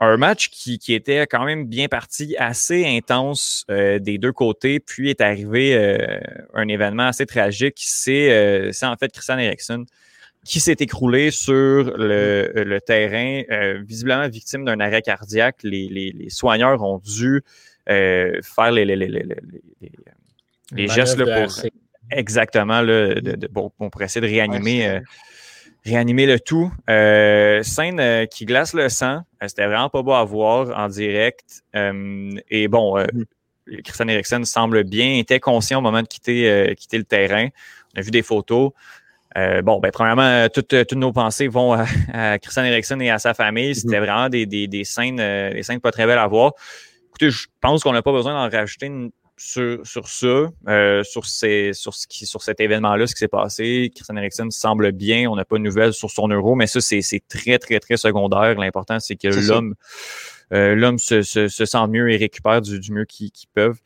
un 0.00 0.16
match 0.16 0.48
qui, 0.48 0.78
qui, 0.78 0.94
était 0.94 1.26
quand 1.26 1.44
même 1.44 1.66
bien 1.66 1.88
parti, 1.88 2.34
assez 2.38 2.86
intense 2.86 3.64
euh, 3.70 3.98
des 3.98 4.16
deux 4.16 4.32
côtés, 4.32 4.80
puis 4.80 5.10
est 5.10 5.20
arrivé 5.20 5.74
euh, 5.74 6.18
un 6.54 6.68
événement 6.68 7.08
assez 7.08 7.26
tragique. 7.26 7.82
C'est 7.84 8.32
euh, 8.32 8.70
en 8.82 8.96
fait 8.96 9.12
Christian 9.12 9.38
Eriksen 9.38 9.84
qui 10.42 10.58
s'est 10.58 10.76
écroulé 10.80 11.30
sur 11.30 11.98
le, 11.98 12.50
le 12.54 12.80
terrain, 12.80 13.42
visiblement 13.84 14.26
victime 14.26 14.64
d'un 14.64 14.80
arrêt 14.80 15.02
cardiaque. 15.02 15.58
Les, 15.62 15.86
les, 15.88 16.12
les, 16.12 16.30
soigneurs 16.30 16.82
ont 16.82 16.96
dû 16.96 17.42
faire 17.86 18.72
les, 18.72 18.86
les 18.86 20.88
gestes 20.88 21.18
là, 21.18 21.44
pour 21.44 21.52
exactement 22.10 22.80
là, 22.80 23.16
de, 23.16 23.32
de, 23.32 23.46
pour, 23.48 23.70
pour, 23.72 24.00
essayer 24.00 24.26
de 24.26 24.32
réanimer 24.32 25.02
réanimer 25.84 26.26
le 26.26 26.38
tout. 26.40 26.72
Euh, 26.88 27.62
scène 27.62 28.00
euh, 28.00 28.26
qui 28.26 28.44
glace 28.44 28.74
le 28.74 28.88
sang. 28.88 29.22
Euh, 29.42 29.48
c'était 29.48 29.66
vraiment 29.66 29.88
pas 29.88 30.02
beau 30.02 30.12
à 30.12 30.24
voir 30.24 30.76
en 30.78 30.88
direct. 30.88 31.62
et 31.74 32.68
bon, 32.68 32.98
mm. 32.98 33.24
Christian 33.84 34.08
Eriksen 34.08 34.44
semble 34.44 34.84
bien, 34.84 35.18
était 35.18 35.40
conscient 35.40 35.78
au 35.78 35.82
moment 35.82 36.02
de 36.02 36.08
quitter, 36.08 36.74
quitter 36.76 36.98
le 36.98 37.04
terrain. 37.04 37.48
On 37.94 38.00
a 38.00 38.02
vu 38.02 38.10
des 38.10 38.22
photos. 38.22 38.72
bon, 39.36 39.78
ben, 39.80 39.90
premièrement, 39.92 40.48
toutes, 40.52 40.92
nos 40.92 41.12
pensées 41.12 41.46
vont 41.48 41.74
à, 42.12 42.38
Christian 42.38 42.64
Eriksen 42.64 43.00
et 43.00 43.10
à 43.10 43.18
sa 43.18 43.32
famille. 43.32 43.74
C'était 43.74 44.00
mm. 44.00 44.04
vraiment 44.04 44.28
des, 44.28 44.46
des, 44.46 44.66
des 44.66 44.84
scènes, 44.84 45.16
des 45.16 45.62
scènes 45.62 45.80
pas 45.80 45.92
très 45.92 46.06
belles 46.06 46.18
à 46.18 46.26
voir. 46.26 46.52
Écoutez, 47.10 47.30
je 47.30 47.46
pense 47.60 47.82
qu'on 47.82 47.92
n'a 47.92 48.02
pas 48.02 48.12
besoin 48.12 48.32
d'en 48.32 48.56
rajouter 48.56 48.86
une, 48.86 49.10
sur, 49.40 49.86
sur 49.86 50.06
ça, 50.06 50.50
euh, 50.68 51.02
sur, 51.02 51.24
ces, 51.24 51.72
sur, 51.72 51.94
ce 51.94 52.06
qui, 52.06 52.26
sur 52.26 52.42
cet 52.42 52.60
événement-là, 52.60 53.06
ce 53.06 53.14
qui 53.14 53.20
s'est 53.20 53.28
passé. 53.28 53.90
Christian 53.94 54.16
Eriksen 54.16 54.50
semble 54.50 54.92
bien. 54.92 55.30
On 55.30 55.36
n'a 55.36 55.46
pas 55.46 55.56
de 55.56 55.62
nouvelles 55.62 55.94
sur 55.94 56.10
son 56.10 56.28
euro, 56.28 56.54
mais 56.54 56.66
ça, 56.66 56.80
c'est 56.82 57.22
très, 57.26 57.58
très, 57.58 57.80
très 57.80 57.96
secondaire. 57.96 58.54
L'important, 58.56 59.00
c'est 59.00 59.16
que 59.16 59.28
l'homme 59.28 59.74
euh, 60.52 60.74
l'homme 60.74 60.98
se, 60.98 61.22
se, 61.22 61.48
se, 61.48 61.64
sent 61.64 61.86
mieux 61.88 62.10
et 62.10 62.16
récupère 62.16 62.60
du, 62.60 62.80
du 62.80 62.92
mieux 62.92 63.04
qu'ils 63.06 63.30
peuvent. 63.54 63.78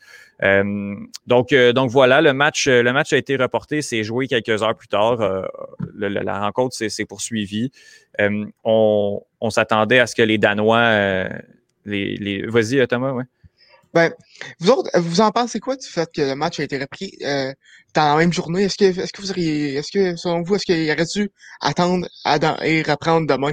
Euh, 0.43 0.95
donc, 1.27 1.53
euh, 1.53 1.73
donc 1.73 1.91
voilà, 1.91 2.21
le 2.21 2.33
match, 2.33 2.67
le 2.67 2.91
match 2.93 3.13
a 3.13 3.19
été 3.19 3.37
reporté, 3.37 3.81
c'est 3.81 4.03
joué 4.03 4.27
quelques 4.27 4.63
heures 4.63 4.75
plus 4.75 4.89
tard. 4.89 5.19
la 5.97 6.41
rencontre 6.41 6.75
s'est 6.75 7.05
poursuivie. 7.05 7.71
on, 8.19 9.23
on 9.41 9.51
s'attendait 9.51 10.01
à 10.01 10.07
ce 10.07 10.17
que 10.17 10.23
les 10.23 10.39
Danois, 10.39 11.29
les, 11.85 12.17
les... 12.17 12.47
vas-y 12.47 12.85
Thomas, 12.89 13.13
ouais. 13.13 13.25
Ben, 13.95 14.13
vous 14.59 14.71
autres, 14.71 14.91
vous 14.99 15.21
en 15.21 15.31
pensez 15.31 15.61
quoi 15.61 15.77
du 15.77 15.87
fait 15.87 16.11
que 16.13 16.21
le 16.21 16.35
match 16.35 16.59
a 16.59 16.65
été 16.65 16.79
repris 16.79 17.13
euh, 17.23 17.53
dans 17.95 18.15
la 18.15 18.17
même 18.17 18.33
journée? 18.33 18.65
Est-ce 18.65 18.77
que, 18.77 19.01
est-ce 19.01 19.13
que 19.13 19.23
vous 19.23 19.31
auriez, 19.31 19.75
est-ce 19.77 19.93
que, 19.93 20.17
selon 20.17 20.43
vous, 20.43 20.57
est-ce 20.57 20.65
qu'il 20.65 20.91
aurait 20.91 21.05
dû 21.15 21.31
attendre 21.61 22.09
et 22.65 22.83
reprendre 22.83 23.29
demain? 23.29 23.53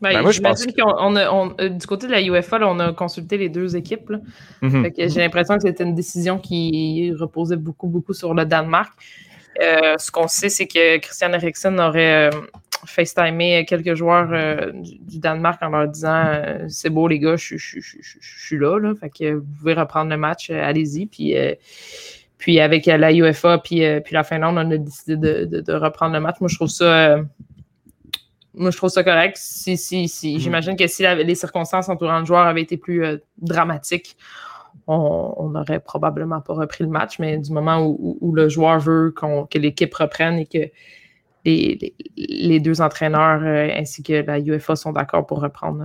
Ben, 0.00 0.12
ben 0.12 0.22
moi, 0.22 0.30
je 0.30 0.40
pense 0.40 0.64
qu'on 0.66 1.16
a, 1.16 1.30
on, 1.32 1.54
euh, 1.58 1.70
du 1.70 1.86
côté 1.86 2.06
de 2.06 2.12
la 2.12 2.22
UEFA, 2.22 2.58
on 2.62 2.78
a 2.78 2.92
consulté 2.92 3.38
les 3.38 3.48
deux 3.48 3.74
équipes. 3.74 4.12
Mm-hmm. 4.62 5.10
j'ai 5.10 5.20
l'impression 5.20 5.56
que 5.56 5.62
c'était 5.62 5.84
une 5.84 5.94
décision 5.94 6.38
qui 6.38 7.12
reposait 7.18 7.56
beaucoup, 7.56 7.88
beaucoup 7.88 8.12
sur 8.12 8.34
le 8.34 8.44
Danemark. 8.44 8.92
Euh, 9.60 9.96
ce 9.98 10.10
qu'on 10.10 10.28
sait, 10.28 10.48
c'est 10.48 10.66
que 10.66 10.98
Christian 10.98 11.32
Eriksen 11.32 11.80
aurait, 11.80 12.30
FaceTimer 12.86 13.64
quelques 13.64 13.94
joueurs 13.94 14.28
euh, 14.32 14.72
du, 14.72 15.18
Danemark 15.18 15.62
en 15.62 15.70
leur 15.70 15.88
disant 15.88 16.24
euh, 16.26 16.66
c'est 16.68 16.90
beau 16.90 17.08
les 17.08 17.18
gars, 17.18 17.36
je, 17.36 17.56
suis 17.56 18.58
là, 18.58 18.78
là, 18.78 18.94
fait 18.94 19.10
que 19.10 19.34
vous 19.34 19.46
pouvez 19.58 19.74
reprendre 19.74 20.10
le 20.10 20.16
match, 20.16 20.50
euh, 20.50 20.62
allez-y. 20.62 21.06
Puis, 21.06 21.34
puis 22.38 22.60
avec 22.60 22.86
la 22.86 23.12
UEFA 23.12 23.58
puis, 23.58 23.82
puis 24.04 24.14
la 24.14 24.24
Finlande, 24.24 24.56
on 24.58 24.70
a 24.70 24.76
décidé 24.76 25.16
de, 25.16 25.72
reprendre 25.72 26.14
le 26.14 26.20
match. 26.20 26.36
Moi, 26.40 26.48
je 26.48 26.56
trouve 26.56 26.68
ça. 26.68 27.18
moi, 28.54 28.70
je 28.70 28.76
trouve 28.76 28.90
ça 28.90 29.02
correct. 29.02 29.36
Si, 29.38 29.76
si, 29.76 30.08
si, 30.08 30.36
mm-hmm. 30.36 30.40
J'imagine 30.40 30.76
que 30.76 30.86
si 30.86 31.02
les 31.02 31.34
circonstances 31.34 31.88
entourant 31.88 32.20
le 32.20 32.26
joueur 32.26 32.46
avaient 32.46 32.62
été 32.62 32.76
plus 32.76 33.04
dramatiques, 33.38 34.16
on 34.86 35.48
n'aurait 35.50 35.80
probablement 35.80 36.40
pas 36.40 36.54
repris 36.54 36.84
le 36.84 36.90
match. 36.90 37.18
Mais 37.18 37.38
du 37.38 37.52
moment 37.52 37.84
où, 37.86 38.32
le 38.34 38.48
joueur 38.48 38.78
veut 38.78 39.12
que 39.12 39.58
l'équipe 39.58 39.94
reprenne 39.94 40.38
et 40.38 40.46
que 40.46 40.70
les, 41.44 42.60
deux 42.60 42.80
entraîneurs 42.80 43.42
euh, 43.42 43.68
ainsi 43.76 44.02
que 44.02 44.24
la 44.24 44.38
UEFA 44.40 44.76
sont 44.76 44.92
d'accord 44.92 45.26
pour 45.26 45.40
reprendre. 45.40 45.84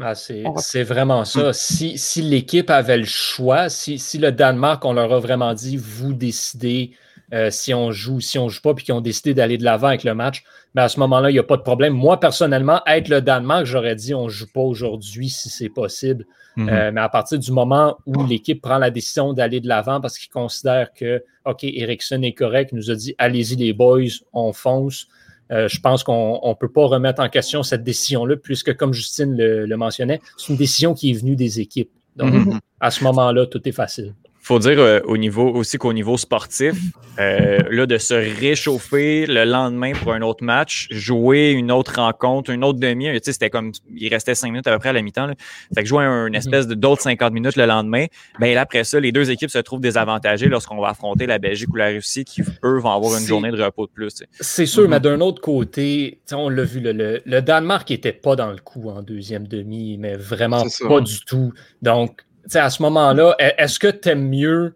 Ah, 0.00 0.14
c'est 0.14 0.84
vraiment 0.84 1.24
ça. 1.24 1.52
Si, 1.52 1.98
si 1.98 2.22
l'équipe 2.22 2.70
avait 2.70 2.98
le 2.98 3.04
choix, 3.04 3.68
si, 3.68 3.98
si, 3.98 4.18
le 4.18 4.30
Danemark, 4.30 4.84
on 4.84 4.92
leur 4.92 5.12
a 5.12 5.18
vraiment 5.18 5.54
dit, 5.54 5.76
vous 5.76 6.12
décidez 6.12 6.92
euh, 7.32 7.50
si 7.50 7.74
on 7.74 7.90
joue, 7.90 8.20
si 8.20 8.38
on 8.38 8.48
joue 8.48 8.60
pas, 8.60 8.74
puis 8.74 8.84
qu'ils 8.84 8.94
ont 8.94 9.00
décidé 9.00 9.34
d'aller 9.34 9.58
de 9.58 9.64
l'avant 9.64 9.88
avec 9.88 10.04
le 10.04 10.14
match, 10.14 10.44
mais 10.74 10.82
à 10.82 10.88
ce 10.88 11.00
moment-là, 11.00 11.30
il 11.30 11.32
n'y 11.32 11.38
a 11.38 11.44
pas 11.44 11.56
de 11.56 11.62
problème. 11.62 11.92
Moi, 11.92 12.20
personnellement, 12.20 12.82
être 12.86 13.08
le 13.08 13.20
Danemark, 13.20 13.64
j'aurais 13.64 13.96
dit 13.96 14.14
on 14.14 14.24
ne 14.24 14.28
joue 14.28 14.46
pas 14.52 14.60
aujourd'hui 14.60 15.28
si 15.28 15.48
c'est 15.48 15.68
possible. 15.68 16.24
Mhm. 16.56 16.68
Euh, 16.68 16.90
mais 16.92 17.00
à 17.00 17.08
partir 17.08 17.38
du 17.38 17.50
moment 17.50 17.98
où 18.06 18.24
l'équipe 18.24 18.62
prend 18.62 18.78
la 18.78 18.90
décision 18.90 19.32
d'aller 19.32 19.60
de 19.60 19.68
l'avant 19.68 20.00
parce 20.00 20.18
qu'il 20.18 20.30
considère 20.30 20.92
que, 20.94 21.22
OK, 21.44 21.64
Ericsson 21.64 22.22
est 22.22 22.32
correct, 22.32 22.72
nous 22.72 22.90
a 22.90 22.94
dit 22.94 23.14
allez-y 23.18 23.56
les 23.56 23.72
boys, 23.72 24.04
on 24.32 24.52
fonce. 24.52 25.06
Euh, 25.52 25.68
je 25.68 25.80
pense 25.80 26.02
qu'on 26.02 26.40
ne 26.44 26.54
peut 26.54 26.70
pas 26.70 26.86
remettre 26.86 27.22
en 27.22 27.28
question 27.28 27.62
cette 27.62 27.84
décision-là, 27.84 28.36
puisque, 28.36 28.76
comme 28.76 28.92
Justine 28.92 29.36
le, 29.36 29.76
mentionnait, 29.76 30.20
c'est 30.36 30.52
une 30.52 30.58
décision 30.58 30.94
qui 30.94 31.10
est 31.10 31.14
venue 31.14 31.36
des 31.36 31.60
équipes. 31.60 31.90
Donc, 32.16 32.32
mhm. 32.32 32.58
à 32.80 32.90
ce 32.90 33.04
moment-là, 33.04 33.46
tout 33.46 33.66
est 33.68 33.72
facile 33.72 34.14
faut 34.46 34.60
dire 34.60 34.78
euh, 34.78 35.00
au 35.06 35.16
niveau 35.16 35.48
aussi 35.50 35.76
qu'au 35.76 35.92
niveau 35.92 36.16
sportif, 36.16 36.76
euh, 37.18 37.58
là, 37.68 37.84
de 37.84 37.98
se 37.98 38.14
réchauffer 38.14 39.26
le 39.26 39.42
lendemain 39.42 39.90
pour 39.92 40.12
un 40.12 40.22
autre 40.22 40.44
match, 40.44 40.86
jouer 40.92 41.50
une 41.50 41.72
autre 41.72 41.94
rencontre, 41.96 42.50
une 42.50 42.62
autre 42.62 42.78
demi, 42.78 43.06
tu 43.06 43.20
sais, 43.24 43.32
c'était 43.32 43.50
comme 43.50 43.72
il 43.92 44.08
restait 44.08 44.36
cinq 44.36 44.50
minutes 44.50 44.68
à 44.68 44.72
peu 44.72 44.78
près 44.78 44.90
à 44.90 44.92
la 44.92 45.02
mi-temps. 45.02 45.28
Fait 45.74 45.82
que 45.82 45.88
jouer 45.88 46.04
une 46.04 46.28
mhm. 46.28 46.34
espèce 46.36 46.68
de 46.68 46.74
d'autres 46.74 47.02
50 47.02 47.32
minutes 47.32 47.56
le 47.56 47.66
lendemain, 47.66 48.06
ben 48.38 48.54
là, 48.54 48.60
après 48.60 48.84
ça, 48.84 49.00
les 49.00 49.10
deux 49.10 49.32
équipes 49.32 49.50
se 49.50 49.58
trouvent 49.58 49.80
désavantagées 49.80 50.46
lorsqu'on 50.46 50.80
va 50.80 50.90
affronter 50.90 51.26
la 51.26 51.38
Belgique 51.38 51.70
ou 51.72 51.76
la 51.76 51.88
Russie 51.88 52.24
qui, 52.24 52.42
eux, 52.62 52.78
vont 52.78 52.92
avoir 52.92 53.18
une 53.18 53.26
journée 53.26 53.50
de 53.50 53.60
repos 53.60 53.86
de 53.86 53.92
plus. 53.92 54.22
C'est 54.38 54.66
sûr, 54.66 54.88
mais 54.88 54.98
mhm. 54.98 55.02
d'un 55.02 55.20
autre 55.22 55.40
côté, 55.40 56.20
on 56.30 56.48
l'a 56.48 56.62
vu, 56.62 56.78
le, 56.78 57.20
le, 57.24 57.42
Danemark 57.42 57.90
n'était 57.90 58.12
pas 58.12 58.36
dans 58.36 58.52
le 58.52 58.58
coup 58.58 58.90
en 58.90 59.02
deuxième 59.02 59.48
demi, 59.48 59.98
mais 59.98 60.14
vraiment 60.14 60.62
pas 60.86 61.00
du 61.00 61.18
tout. 61.24 61.52
Donc, 61.82 62.20
à 62.54 62.70
ce 62.70 62.82
moment-là, 62.82 63.36
e-, 63.40 63.52
est-ce 63.58 63.78
que 63.78 63.88
tu 63.88 64.08
aimes 64.08 64.28
mieux 64.28 64.74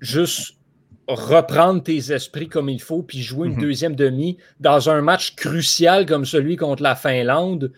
juste 0.00 0.58
reprendre 1.08 1.82
tes 1.82 2.12
esprits 2.12 2.48
comme 2.48 2.68
il 2.68 2.80
faut 2.80 3.02
puis 3.02 3.22
jouer 3.22 3.48
une 3.48 3.54
mhm. 3.54 3.60
deuxième 3.60 3.96
demi 3.96 4.36
dans 4.60 4.90
un 4.90 5.00
match 5.00 5.34
crucial 5.34 6.04
comme 6.04 6.26
celui 6.26 6.56
contre 6.56 6.82
la 6.82 6.94
Finlande 6.94 7.72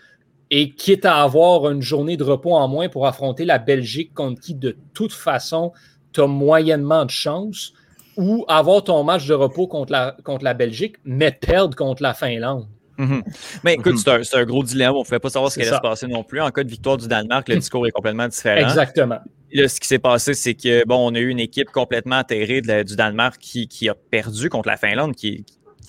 et 0.50 0.70
quitte 0.72 1.04
à 1.04 1.22
avoir 1.22 1.70
une 1.70 1.80
journée 1.80 2.16
de 2.16 2.24
repos 2.24 2.54
en 2.54 2.66
moins 2.66 2.88
pour 2.88 3.06
affronter 3.06 3.44
la 3.44 3.58
Belgique 3.58 4.12
contre 4.14 4.40
qui 4.40 4.54
de 4.54 4.76
toute 4.94 5.12
façon 5.12 5.72
tu 6.12 6.20
as 6.20 6.26
moyennement 6.26 7.04
de 7.04 7.10
chance 7.10 7.72
ou 8.16 8.44
avoir 8.48 8.82
ton 8.82 9.04
match 9.04 9.26
de 9.26 9.34
repos 9.34 9.68
contre 9.68 9.92
la, 9.92 10.16
contre 10.24 10.44
la 10.44 10.54
Belgique 10.54 10.96
mais 11.04 11.30
perdre 11.30 11.76
contre 11.76 12.02
la 12.02 12.14
Finlande? 12.14 12.66
Mhm. 13.00 13.22
Mais 13.64 13.74
écoute, 13.74 13.94
mhm. 14.06 14.24
c'est 14.24 14.36
un, 14.36 14.44
gros 14.44 14.62
dilemme. 14.62 14.94
On 14.94 15.00
ne 15.00 15.04
pouvait 15.04 15.18
pas 15.18 15.30
savoir 15.30 15.50
ce 15.50 15.58
qui 15.58 15.66
allait 15.66 15.76
se 15.76 15.80
passer 15.80 16.06
non 16.06 16.22
plus. 16.22 16.40
En 16.40 16.50
cas 16.50 16.62
de 16.62 16.68
victoire 16.68 16.98
du 16.98 17.08
Danemark, 17.08 17.48
le 17.48 17.56
discours 17.56 17.86
est 17.86 17.92
complètement 17.92 18.28
différent. 18.28 18.68
Exactement. 18.68 19.18
Là, 19.52 19.68
ce 19.68 19.80
qui 19.80 19.88
s'est 19.88 19.98
passé, 19.98 20.34
c'est 20.34 20.54
que 20.54 20.84
bon, 20.86 21.10
on 21.10 21.14
a 21.14 21.18
eu 21.18 21.28
une 21.28 21.40
équipe 21.40 21.70
complètement 21.70 22.16
atterrée 22.16 22.60
du 22.60 22.96
Danemark 22.96 23.38
qui, 23.40 23.88
a 23.88 23.94
perdu 23.94 24.48
contre 24.48 24.68
la 24.68 24.76
Finlande, 24.76 25.16
qui, 25.16 25.44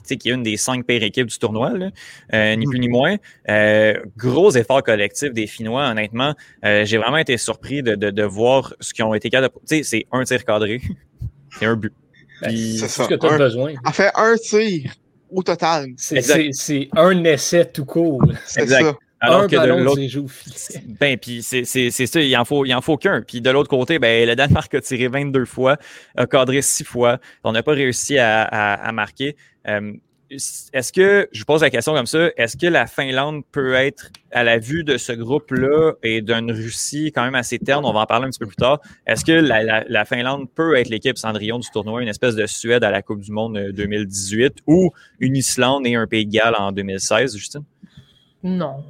qui 0.07 0.29
est 0.29 0.31
une 0.31 0.43
des 0.43 0.57
cinq 0.57 0.85
pires 0.87 1.03
équipes 1.03 1.27
du 1.27 1.37
tournoi, 1.37 1.73
euh, 2.33 2.55
ni 2.55 2.65
plus 2.65 2.79
ni 2.79 2.87
moins. 2.87 3.17
Euh, 3.49 3.93
gros 4.17 4.51
effort 4.51 4.83
collectif 4.83 5.33
des 5.33 5.47
Finnois, 5.47 5.89
honnêtement. 5.89 6.33
Euh, 6.65 6.85
j'ai 6.85 6.97
vraiment 6.97 7.17
été 7.17 7.37
surpris 7.37 7.83
de, 7.83 8.23
voir 8.23 8.73
ce 8.79 8.93
qu'ils 8.93 9.03
ont 9.03 9.13
été 9.13 9.29
capables 9.29 9.53
de. 9.53 9.59
Tu 9.67 9.77
sais, 9.77 9.83
c'est 9.83 10.05
un 10.11 10.23
tir 10.23 10.45
cadré, 10.45 10.81
c'est 11.59 11.65
un 11.65 11.75
but. 11.75 11.93
Ben, 12.41 12.49
c'est 12.55 12.87
ce 12.87 13.07
que 13.07 13.13
tu 13.13 13.25
as 13.27 13.37
besoin. 13.37 13.73
En 13.85 13.91
fait, 13.91 14.09
un 14.15 14.35
tir 14.37 14.91
au 15.31 15.43
total. 15.43 15.87
C'est 15.97 16.89
un 16.95 17.23
essai 17.23 17.65
tout 17.65 17.85
court. 17.85 18.23
C'est 18.45 18.67
ça. 18.67 18.93
Alors 19.23 19.41
un 19.41 19.47
que 19.47 19.55
de 19.55 19.83
l'autre. 19.83 20.01
Ben, 20.99 21.17
puis 21.17 21.43
c'est 21.43 21.63
ça, 21.63 22.21
il 22.21 22.35
en 22.35 22.43
faut, 22.43 22.65
il 22.65 22.73
en 22.73 22.81
faut 22.81 22.97
qu'un. 22.97 23.21
Puis 23.21 23.39
de 23.39 23.49
l'autre 23.51 23.69
côté, 23.69 23.99
ben, 23.99 24.27
le 24.27 24.35
Danemark 24.35 24.73
a 24.73 24.81
tiré 24.81 25.07
22 25.07 25.45
fois, 25.45 25.77
a 26.17 26.25
cadré 26.25 26.61
6 26.63 26.83
fois. 26.83 27.19
On 27.43 27.51
n'a 27.51 27.61
pas 27.61 27.73
réussi 27.73 28.17
à, 28.17 28.43
à, 28.43 28.91
marquer. 28.91 29.35
Euh, 29.67 29.93
est-ce 30.31 30.93
que, 30.93 31.27
je 31.31 31.43
pose 31.43 31.61
la 31.61 31.69
question 31.69 31.93
comme 31.93 32.05
ça, 32.05 32.29
est-ce 32.37 32.55
que 32.55 32.67
la 32.67 32.87
Finlande 32.87 33.43
peut 33.51 33.73
être, 33.73 34.09
à 34.31 34.43
la 34.43 34.59
vue 34.59 34.85
de 34.85 34.97
ce 34.97 35.11
groupe-là 35.11 35.93
et 36.03 36.21
d'une 36.21 36.51
Russie 36.51 37.11
quand 37.13 37.23
même 37.23 37.35
assez 37.35 37.59
terne, 37.59 37.85
on 37.85 37.91
va 37.91 38.01
en 38.01 38.05
parler 38.05 38.27
un 38.27 38.29
petit 38.29 38.39
peu 38.39 38.45
plus 38.45 38.55
tard, 38.55 38.79
est-ce 39.05 39.25
que 39.25 39.33
la, 39.33 40.05
Finlande 40.05 40.49
peut 40.53 40.77
être 40.77 40.89
l'équipe 40.89 41.17
Cendrillon 41.17 41.59
du 41.59 41.69
tournoi, 41.69 42.01
une 42.01 42.07
espèce 42.07 42.35
de 42.35 42.45
Suède 42.45 42.83
à 42.83 42.91
la 42.91 43.01
Coupe 43.01 43.21
du 43.21 43.31
Monde 43.31 43.59
2018 43.73 44.45
euh, 44.45 44.49
ou 44.67 44.91
une 45.19 45.35
Islande 45.35 45.85
et 45.85 45.95
un 45.95 46.07
Pays 46.07 46.25
de 46.25 46.31
Galles 46.31 46.55
en 46.57 46.71
2016, 46.71 47.35
Justine? 47.35 47.63
Non. 48.43 48.83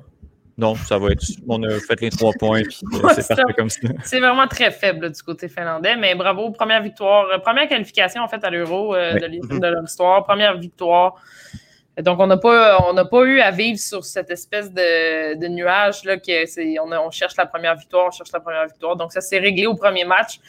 Non, 0.58 0.76
ça 0.76 0.98
va 0.98 1.10
être. 1.12 1.24
On 1.48 1.62
a 1.64 1.80
fait 1.80 2.00
les 2.02 2.10
trois 2.10 2.34
points, 2.34 2.62
puis 2.62 2.80
euh, 2.94 3.10
c'est 3.16 3.28
parfait 3.36 3.54
comme 3.56 3.70
ça. 3.70 3.80
C'est 4.04 4.20
vraiment 4.20 4.48
très 4.48 4.72
faible 4.72 5.12
du 5.12 5.22
côté 5.24 5.48
finlandais, 5.48 5.96
mais 5.96 6.14
bravo, 6.16 6.52
première 6.52 6.82
victoire, 6.82 7.28
euh, 7.30 7.40
première 7.40 7.68
qualification 7.68 8.22
en 8.22 8.28
fait 8.28 8.44
à 8.44 8.50
l'Euro 8.50 8.96
euh, 8.96 9.14
de 9.14 9.82
l'histoire, 9.82 10.24
première 10.26 10.58
victoire. 10.58 11.16
Donc, 12.02 12.20
on 12.20 12.28
n'a 12.28 12.38
pas, 12.38 12.80
pas 13.12 13.24
eu 13.24 13.42
à 13.42 13.52
vivre 13.52 13.78
sur 13.78 14.06
cette 14.06 14.32
espèce 14.32 14.72
de, 14.72 15.48
nuage 15.48 16.06
là, 16.06 16.18
que 16.18 16.80
on, 16.80 16.92
on, 16.92 17.12
cherche 17.12 17.36
la 17.36 17.46
première 17.46 17.76
victoire, 17.76 18.08
on 18.08 18.12
cherche 18.12 18.32
la 18.32 18.40
première 18.40 18.66
victoire. 18.66 18.96
Donc, 18.96 19.12
ça 19.12 19.20
s'est 19.20 19.40
réglé 19.40 19.68
au 19.68 19.76
premier 19.76 20.06
match 20.06 20.40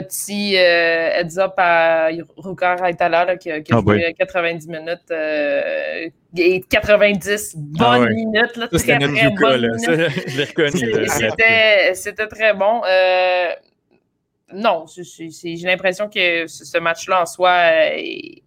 petit 0.00 0.56
euh, 0.56 1.10
heads 1.12 1.38
up 1.38 1.54
à 1.56 2.08
Ruka 2.36 2.76
Raitala 2.76 3.36
qui, 3.36 3.50
a, 3.50 3.60
qui 3.60 3.72
a 3.72 3.76
ah, 3.76 3.80
joué 3.80 4.14
90 4.18 4.68
minutes 4.68 5.10
euh, 5.10 6.08
et 6.36 6.60
90 6.60 7.56
bonnes 7.56 7.80
ah, 7.80 8.08
minutes. 8.08 8.56
Là, 8.56 8.68
très, 8.68 8.98
très 8.98 9.30
bonnes. 9.30 9.78
C'était 11.94 12.28
très 12.28 12.54
bon. 12.54 12.82
Euh, 12.86 13.48
non, 14.52 14.84
j'ai 14.86 15.56
l'impression 15.64 16.08
que 16.08 16.46
ce 16.46 16.78
match-là 16.78 17.22
en 17.22 17.26
soi 17.26 17.52
est, 17.96 18.42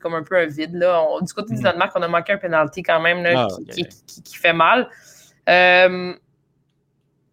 comme 0.00 0.14
un 0.14 0.22
peu 0.22 0.36
un 0.36 0.46
vide. 0.46 0.74
Là. 0.74 1.02
du 1.22 1.32
côté 1.32 1.54
du 1.54 1.60
mm. 1.60 1.64
Danemark, 1.64 1.92
on 1.94 2.02
a 2.02 2.08
manqué 2.08 2.32
un 2.32 2.38
penalty 2.38 2.82
quand 2.82 3.00
même 3.00 3.22
là, 3.22 3.48
ah, 3.50 3.56
qui, 3.72 3.86
qui, 4.06 4.22
qui, 4.22 4.36
fait 4.36 4.52
mal. 4.52 4.88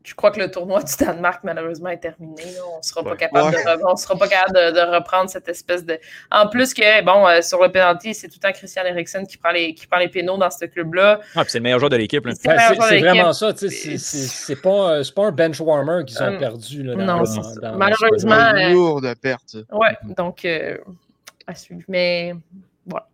Je 0.05 0.13
crois 0.13 0.29
que 0.29 0.39
le 0.39 0.51
tournoi 0.51 0.83
du 0.83 0.93
Danemark, 0.99 1.43
malheureusement, 1.43 1.89
est 1.89 1.97
terminé. 1.97 2.43
On 2.73 2.77
ne 2.77 2.83
sera, 2.83 3.03
pas 3.03 3.15
capable, 3.15 3.51
de, 3.51 3.97
sera 3.97 4.15
pas 4.15 4.27
capable 4.27 4.53
de, 4.53 4.95
reprendre 4.95 5.31
cette 5.31 5.49
espèce 5.49 5.83
de. 5.83 5.97
En 6.29 6.47
plus 6.47 6.75
que, 6.75 7.03
bon, 7.03 7.27
euh, 7.27 7.41
sur 7.41 7.59
le 7.59 7.71
penalty, 7.71 8.13
c'est 8.13 8.27
tout 8.27 8.35
le 8.41 8.47
temps 8.47 8.53
Christian 8.53 8.83
Eriksen 8.85 9.25
qui 9.25 9.37
prend 9.37 9.49
les, 9.49 9.73
qui 9.73 9.87
prend 9.87 9.97
les 9.97 10.07
pénaux 10.07 10.37
dans 10.37 10.51
ce 10.51 10.65
club-là. 10.65 11.21
Ah, 11.35 11.43
c'est 11.47 11.57
le 11.57 11.63
meilleur 11.63 11.79
joueur 11.79 11.89
de 11.89 11.95
l'équipe. 11.95 12.23
C'est 12.39 12.99
vraiment 12.99 13.33
ça. 13.33 13.51
C'est 13.55 14.61
pas, 14.61 14.91
euh, 14.91 15.03
pas 15.15 15.25
un 15.25 15.31
bench 15.31 15.59
warmer 15.59 16.05
qu'ils 16.05 16.21
ont 16.21 16.33
euh, 16.33 16.37
perdu. 16.37 16.83
Là, 16.83 16.95
non, 16.95 17.23
malheureusement. 17.75 18.51
C'est 18.53 18.69
lourd 18.69 19.01
de 19.01 19.13
perte. 19.15 19.57
Oui, 19.71 19.87
donc, 20.15 20.47
à 21.47 21.55
suivre. 21.55 21.81
Mais, 21.87 22.35
voilà. 22.85 23.07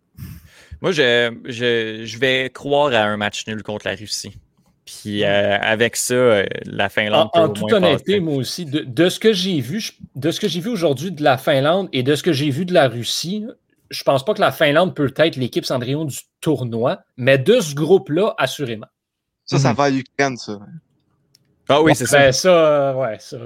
Moi, 0.82 0.92
je, 0.92 1.34
je, 1.46 2.02
je 2.04 2.20
vais 2.20 2.50
croire 2.54 2.92
à 2.94 3.04
un 3.04 3.16
match 3.16 3.48
nul 3.48 3.64
contre 3.64 3.88
la 3.88 3.96
Russie. 3.96 4.36
Puis 4.86 5.24
euh, 5.24 5.58
avec 5.60 5.96
ça, 5.96 6.14
euh, 6.14 6.46
la 6.66 6.90
Finlande. 6.90 7.30
En, 7.34 7.44
en 7.44 7.50
toute 7.50 7.72
honnêteté, 7.72 8.20
moi 8.20 8.36
aussi, 8.36 8.66
de, 8.66 9.10
ce 9.10 9.20
que 9.20 9.34
j'ai 9.34 9.60
vu, 9.62 9.92
de 10.16 10.32
ce 10.32 10.40
que 10.40 10.48
j'ai 10.48 10.60
vu 10.60 10.70
aujourd'hui 10.70 11.12
de 11.12 11.24
la 11.24 11.38
Finlande 11.38 11.88
et 11.94 12.04
de 12.04 12.16
ce 12.16 12.24
que 12.24 12.34
j'ai 12.34 12.50
vu 12.50 12.66
de 12.66 12.74
la 12.74 12.88
Russie, 12.88 13.46
je 13.90 14.04
pense 14.04 14.26
pas 14.26 14.34
que 14.34 14.42
la 14.42 14.52
Finlande 14.52 14.96
peut 14.96 15.14
être 15.18 15.36
l'équipe 15.36 15.66
Cendrillon 15.66 16.06
du 16.06 16.18
tournoi, 16.40 17.02
mais 17.18 17.38
de 17.38 17.60
ce 17.60 17.76
groupe-là, 17.76 18.34
assurément. 18.38 18.88
Ça, 19.46 19.60
ça 19.60 19.70
mhm. 19.70 19.76
va 19.76 19.84
à 19.84 19.90
l'Ukraine, 19.90 20.38
ça. 20.38 20.60
Ah 21.70 21.82
oui, 21.82 21.96
c'est 21.96 22.06
ça. 22.06 22.18
Ben, 22.20 22.32
ça, 22.32 22.98
ouais, 22.98 23.18
ça. 23.20 23.38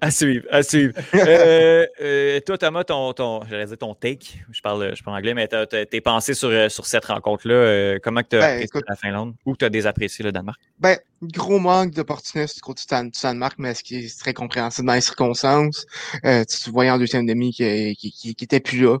À 0.00 0.10
suivre, 0.10 0.46
à 0.50 0.62
suivre. 0.62 0.94
Euh, 1.14 1.86
euh, 2.00 2.40
toi, 2.40 2.58
Thomas, 2.58 2.84
ton, 2.84 3.12
ton, 3.12 3.40
dire 3.40 3.78
ton 3.78 3.94
take, 3.94 4.40
je 4.50 4.60
parle, 4.60 4.94
je 4.94 5.02
parle 5.02 5.16
anglais, 5.16 5.34
mais 5.34 5.48
tes 5.48 6.00
pensées 6.00 6.34
sur, 6.34 6.48
euh, 6.48 6.68
sur 6.68 6.86
cette 6.86 7.04
rencontre-là, 7.04 7.98
comment 8.00 8.22
tu 8.22 8.36
as 8.36 8.40
ben, 8.40 8.54
apprécié 8.54 8.80
la 8.88 8.96
Finlande? 8.96 9.34
Ou 9.46 9.56
tu 9.56 9.64
as 9.64 9.70
désapprécié 9.70 10.24
le 10.24 10.32
Danemark? 10.32 10.60
Ben, 10.78 10.98
gros 11.22 11.58
manque 11.58 11.92
d'opportunisme 11.92 12.54
du 12.54 12.60
côté 12.60 12.82
du 12.88 13.10
Danemark, 13.22 13.54
mais 13.58 13.74
ce 13.74 13.82
qui 13.82 13.96
est 13.96 14.18
très 14.18 14.34
compréhensible 14.34 14.86
dans 14.86 14.94
les 14.94 15.00
circonstances. 15.00 15.86
tu 16.22 16.70
voyais 16.70 16.90
en 16.90 16.98
deuxième 16.98 17.26
demi 17.26 17.52
qui, 17.52 17.94
qui, 17.96 18.34
qui, 18.34 18.44
était 18.44 18.60
plus 18.60 18.80
là. 18.80 18.98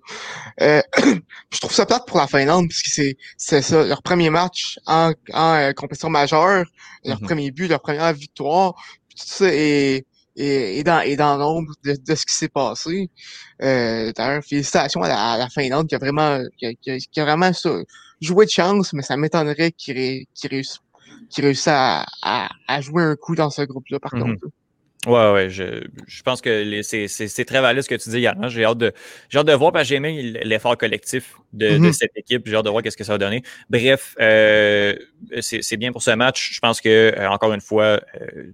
je 0.58 1.60
trouve 1.60 1.72
ça 1.72 1.86
plate 1.86 2.06
pour 2.06 2.18
la 2.18 2.26
Finlande, 2.26 2.68
puisque 2.68 2.86
c'est, 2.88 3.16
c'est 3.36 3.62
ça, 3.62 3.84
leur 3.84 4.02
premier 4.02 4.30
match 4.30 4.78
en, 4.86 5.12
en 5.32 5.72
compétition 5.74 6.10
majeure, 6.10 6.64
leur 7.04 7.18
mm-hmm. 7.18 7.24
premier 7.24 7.50
but, 7.50 7.68
leur 7.68 7.80
première 7.80 8.12
victoire, 8.12 8.74
tout 9.16 9.26
ça, 9.26 9.52
et 9.52 10.06
et, 10.36 10.82
dans, 10.84 11.00
et 11.00 11.16
dans 11.16 11.36
l'ombre 11.36 11.72
de, 11.84 11.92
de, 11.92 12.14
ce 12.14 12.26
qui 12.26 12.34
s'est 12.34 12.48
passé. 12.48 13.10
Euh, 13.62 14.12
D'ailleurs, 14.16 14.42
félicitations 14.42 15.02
à 15.02 15.08
la, 15.08 15.32
à 15.32 15.38
la, 15.38 15.48
Finlande 15.48 15.88
qui 15.88 15.94
a 15.94 15.98
vraiment, 15.98 16.40
qui 16.58 16.76
qui 16.76 16.98
qui 16.98 17.20
a 17.20 17.24
vraiment 17.24 17.52
ça, 17.52 17.70
joué 18.20 18.46
de 18.46 18.50
chance, 18.50 18.92
mais 18.92 19.02
ça 19.02 19.16
m'étonnerait 19.16 19.72
qu'il 19.72 19.96
ré, 19.96 20.26
réussisse, 20.50 20.80
réussisse 21.36 21.68
à, 21.68 22.06
à, 22.22 22.48
à, 22.68 22.80
jouer 22.80 23.02
un 23.02 23.16
coup 23.16 23.34
dans 23.34 23.50
ce 23.50 23.62
groupe-là, 23.62 24.00
par 24.00 24.14
mm-hmm. 24.14 24.38
contre. 24.40 24.46
Ouais, 25.04 25.32
ouais, 25.32 25.50
je, 25.50 25.84
je 26.06 26.22
pense 26.22 26.40
que 26.40 26.80
c'est 26.82 27.44
très 27.44 27.60
valide 27.60 27.82
ce 27.82 27.88
que 27.88 27.96
tu 27.96 28.08
dis 28.08 28.18
également. 28.18 28.48
J'ai 28.48 28.64
hâte, 28.64 28.78
de, 28.78 28.92
hâte 29.34 29.46
de 29.46 29.52
voir 29.52 29.72
parce 29.72 29.84
que 29.84 29.88
j'ai 29.88 29.94
aimé 29.96 30.22
l'effort 30.44 30.78
collectif 30.78 31.34
de, 31.52 31.70
de, 31.70 31.78
mm-hmm. 31.78 31.92
cette 31.92 32.16
équipe. 32.16 32.46
J'ai 32.46 32.54
hâte 32.54 32.64
de 32.64 32.70
voir 32.70 32.84
qu'est-ce 32.84 32.96
que 32.96 33.02
ça 33.02 33.14
va 33.14 33.18
donner. 33.18 33.42
Bref, 33.68 34.14
euh, 34.20 34.94
c'est 35.40 35.76
bien 35.76 35.90
pour 35.90 36.02
ce 36.02 36.12
match. 36.12 36.52
Je 36.54 36.60
pense 36.60 36.80
que, 36.80 36.88
euh, 37.18 37.28
encore 37.28 37.52
une 37.52 37.60
fois, 37.60 38.00
euh, 38.20 38.52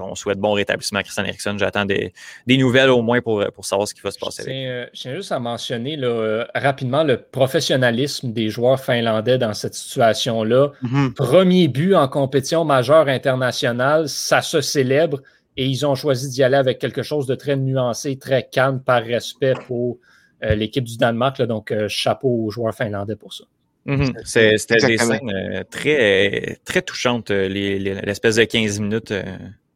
on 0.00 0.14
souhaite 0.14 0.38
bon 0.38 0.52
rétablissement 0.52 1.00
à 1.00 1.02
Christian 1.02 1.24
Eriksson. 1.24 1.56
J'attends 1.58 1.84
des, 1.84 2.12
nouvelles 2.46 2.90
au 2.90 3.02
moins 3.02 3.20
pour, 3.20 3.44
pour 3.54 3.64
savoir 3.64 3.88
ce 3.88 3.94
qui 3.94 4.00
va 4.00 4.10
se 4.10 4.18
passer. 4.18 4.44
Euh, 4.48 4.86
je 4.92 5.00
tiens 5.00 5.14
juste 5.14 5.32
à 5.32 5.38
mentionner 5.38 5.98
euh, 6.00 6.44
rapidement 6.54 7.04
le 7.04 7.18
professionnalisme 7.18 8.32
des 8.32 8.48
joueurs 8.48 8.80
finlandais 8.80 9.38
dans 9.38 9.54
cette 9.54 9.74
situation-là. 9.74 10.70
Mm-hmm. 10.82 11.14
Premier 11.14 11.68
but 11.68 11.94
en 11.94 12.08
compétition 12.08 12.64
majeure 12.64 13.08
internationale, 13.08 14.08
ça 14.08 14.42
se 14.42 14.60
célèbre 14.60 15.20
et 15.56 15.66
ils 15.66 15.84
ont 15.84 15.94
choisi 15.94 16.30
d'y 16.30 16.42
aller 16.42 16.56
avec 16.56 16.78
quelque 16.78 17.02
chose 17.02 17.26
de 17.26 17.34
très 17.34 17.56
nuancé, 17.56 18.18
très 18.18 18.48
calme, 18.50 18.80
par 18.80 19.02
respect 19.02 19.54
pour 19.66 19.98
euh, 20.44 20.54
l'équipe 20.54 20.84
du 20.84 20.96
Danemark. 20.96 21.42
donc, 21.42 21.74
chapeau 21.88 22.46
aux 22.46 22.50
joueurs 22.50 22.74
finlandais 22.74 23.16
pour 23.16 23.32
ça. 23.32 23.44
Mm-hmm. 23.86 24.56
C'était 24.58 24.86
des 24.86 24.96
scènes 24.96 25.64
très, 25.70 26.58
très 26.64 26.82
touchantes, 26.82 27.30
l'espèce 27.30 28.36
de 28.36 28.44
15 28.44 28.80
minutes 28.80 29.12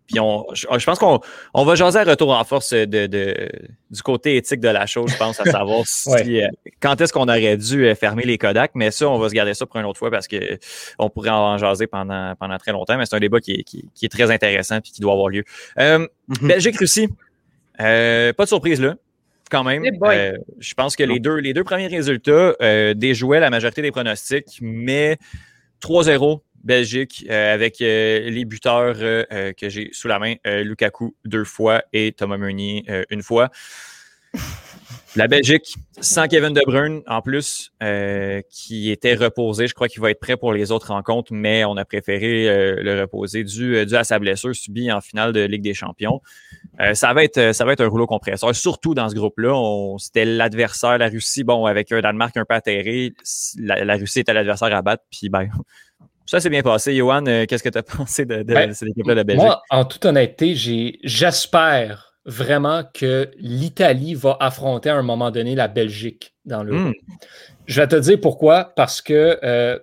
puis 0.07 0.21
on, 0.21 0.47
je, 0.53 0.85
pense 0.85 0.99
qu'on 0.99 1.21
on 1.53 1.65
va 1.65 1.75
jaser 1.75 1.99
à 1.99 2.05
retour 2.05 2.31
en 2.31 2.45
force 2.45 2.73
de, 2.73 3.07
de, 3.07 3.49
du 3.91 4.03
côté 4.03 4.37
éthique 4.37 4.61
de 4.61 4.69
la 4.69 4.87
chose, 4.87 5.11
je 5.11 5.17
pense, 5.17 5.41
à 5.41 5.45
savoir 5.45 5.83
si, 5.87 6.11
euh, 6.41 6.49
quand 6.81 7.01
est-ce 7.01 7.13
qu'on 7.13 7.29
aurait 7.29 7.57
dû 7.57 7.87
euh, 7.87 7.95
fermer 7.95 8.25
les 8.25 8.39
Kodak. 8.39 8.73
Mais 8.75 8.91
ça, 8.91 9.09
on 9.09 9.19
va 9.19 9.29
se 9.29 9.35
garder 9.35 9.55
ça 9.55 9.67
pour 9.67 9.81
une 9.81 9.87
autre 9.87 9.99
fois 9.99 10.11
parce 10.11 10.29
que 10.29 10.59
on 10.99 11.11
pourrait 11.11 11.31
en 11.31 11.59
jaser 11.59 11.87
pendant, 11.87 12.35
pendant 12.37 12.57
très 12.59 12.73
longtemps. 12.73 12.97
Mais 12.97 13.07
c'est 13.07 13.17
un 13.17 13.21
débat 13.21 13.41
qui 13.41 13.53
est, 13.53 13.63
qui, 13.65 13.89
est, 14.03 14.09
très 14.09 14.31
intéressant 14.31 14.79
et 14.79 14.83
qui 14.83 15.01
doit 15.01 15.13
avoir 15.13 15.29
lieu. 15.29 15.45
Euh, 15.79 16.07
mm-hmm. 16.29 16.47
Belgique-Russie, 16.47 17.09
euh, 17.81 18.33
pas 18.33 18.45
de 18.45 18.49
surprise 18.49 18.81
là 18.81 18.95
quand 19.49 19.63
même. 19.63 19.85
je 20.59 20.75
pense 20.75 20.97
que 20.97 21.05
les 21.05 21.21
deux, 21.21 21.37
les 21.37 21.55
deux 21.55 21.63
premiers 21.63 21.87
résultats 21.87 22.55
déjouaient 22.95 23.39
la 23.39 23.49
majorité 23.49 23.81
des 23.81 23.93
pronostics, 23.93 24.59
mais 24.61 25.19
3-0 25.81 26.41
Belgique 26.67 27.25
euh, 27.31 27.55
avec 27.55 27.81
euh, 27.81 28.29
les 28.29 28.45
buteurs 28.45 28.97
euh, 28.99 29.53
que 29.53 29.69
j'ai 29.69 29.89
sous 29.93 30.09
la 30.09 30.19
main, 30.19 30.35
Lukaku 30.45 31.15
deux 31.25 31.45
fois 31.45 31.83
et 31.93 32.13
Thomas 32.13 32.37
Meunier 32.37 32.85
une 33.09 33.23
fois. 33.23 33.51
La 35.15 35.29
Belgique, 35.29 35.77
sans 35.99 36.29
Kevin 36.29 36.53
De 36.53 36.61
Bruyne 36.67 37.03
en 37.07 37.23
plus, 37.23 37.73
qui 38.51 38.91
était 38.91 39.15
reposé. 39.15 39.67
Je 39.67 39.73
crois 39.73 39.89
qu'il 39.89 40.03
va 40.03 40.11
être 40.11 40.21
prêt 40.21 40.37
pour 40.37 40.53
les 40.53 40.71
autres 40.73 40.89
rencontres, 40.89 41.33
mais 41.33 41.65
on 41.65 41.77
a 41.79 41.87
préféré 41.87 42.45
le 42.83 43.01
reposer 43.01 43.43
dû, 43.43 43.79
à 43.79 44.05
sa 44.05 44.19
blessure 44.19 44.55
subie 44.55 44.93
en 44.93 45.01
finale 45.01 45.33
de 45.33 45.41
Ligue 45.41 45.63
des 45.63 45.73
Champions. 45.73 46.21
ça, 46.93 47.15
va 47.15 47.25
être, 47.25 47.55
ça 47.55 47.65
va 47.65 47.73
être 47.73 47.81
un 47.81 47.89
rouleau 47.89 48.07
compresseur, 48.07 48.55
surtout 48.55 48.95
dans 48.95 49.09
ce 49.09 49.15
groupe-là. 49.15 49.97
C'était 49.99 50.27
l'adversaire, 50.27 50.99
la 50.99 51.09
Russie, 51.09 51.45
bon, 51.45 51.65
avec 51.65 51.91
un 51.93 52.01
Danemark 52.01 52.37
un 52.37 52.45
peu 52.45 52.55
atterré. 52.55 53.15
La, 53.59 53.97
Russie 53.97 54.21
était 54.21 54.35
l'adversaire 54.35 54.75
à 54.75 54.83
battre, 54.83 55.05
puis 55.11 55.31
ben, 55.31 55.49
ça 56.27 56.41
s'est 56.41 56.51
bien 56.51 56.63
passé. 56.63 56.95
Johan, 56.95 57.25
euh, 57.27 57.47
qu'est-ce 57.47 57.63
que 57.63 57.69
tu 57.69 57.79
as 57.79 57.83
pensé 57.97 58.25
de, 58.25 58.43
ben, 58.43 58.73
cette 58.73 58.89
équipe-là 58.89 59.15
de 59.15 59.23
Belgique? 59.23 59.45
Moi, 59.45 59.63
en 59.71 59.85
toute 59.85 60.05
honnêteté, 60.05 60.55
j'espère 61.05 62.15
vraiment 62.25 62.83
que 62.93 63.31
l'Italie 63.39 64.15
va 64.15 64.37
affronter 64.41 64.91
à 64.91 64.97
un 64.97 65.03
moment 65.03 65.31
donné 65.31 65.55
la 65.55 65.69
Belgique 65.69 66.35
dans 66.45 66.63
le. 66.63 66.75
Hmm. 66.75 66.93
Je 67.67 67.81
vais 67.81 67.89
te 67.89 67.97
dire 67.97 68.21
pourquoi. 68.21 68.73
Parce 68.77 69.01
que 69.01 69.39
euh, 69.43 69.79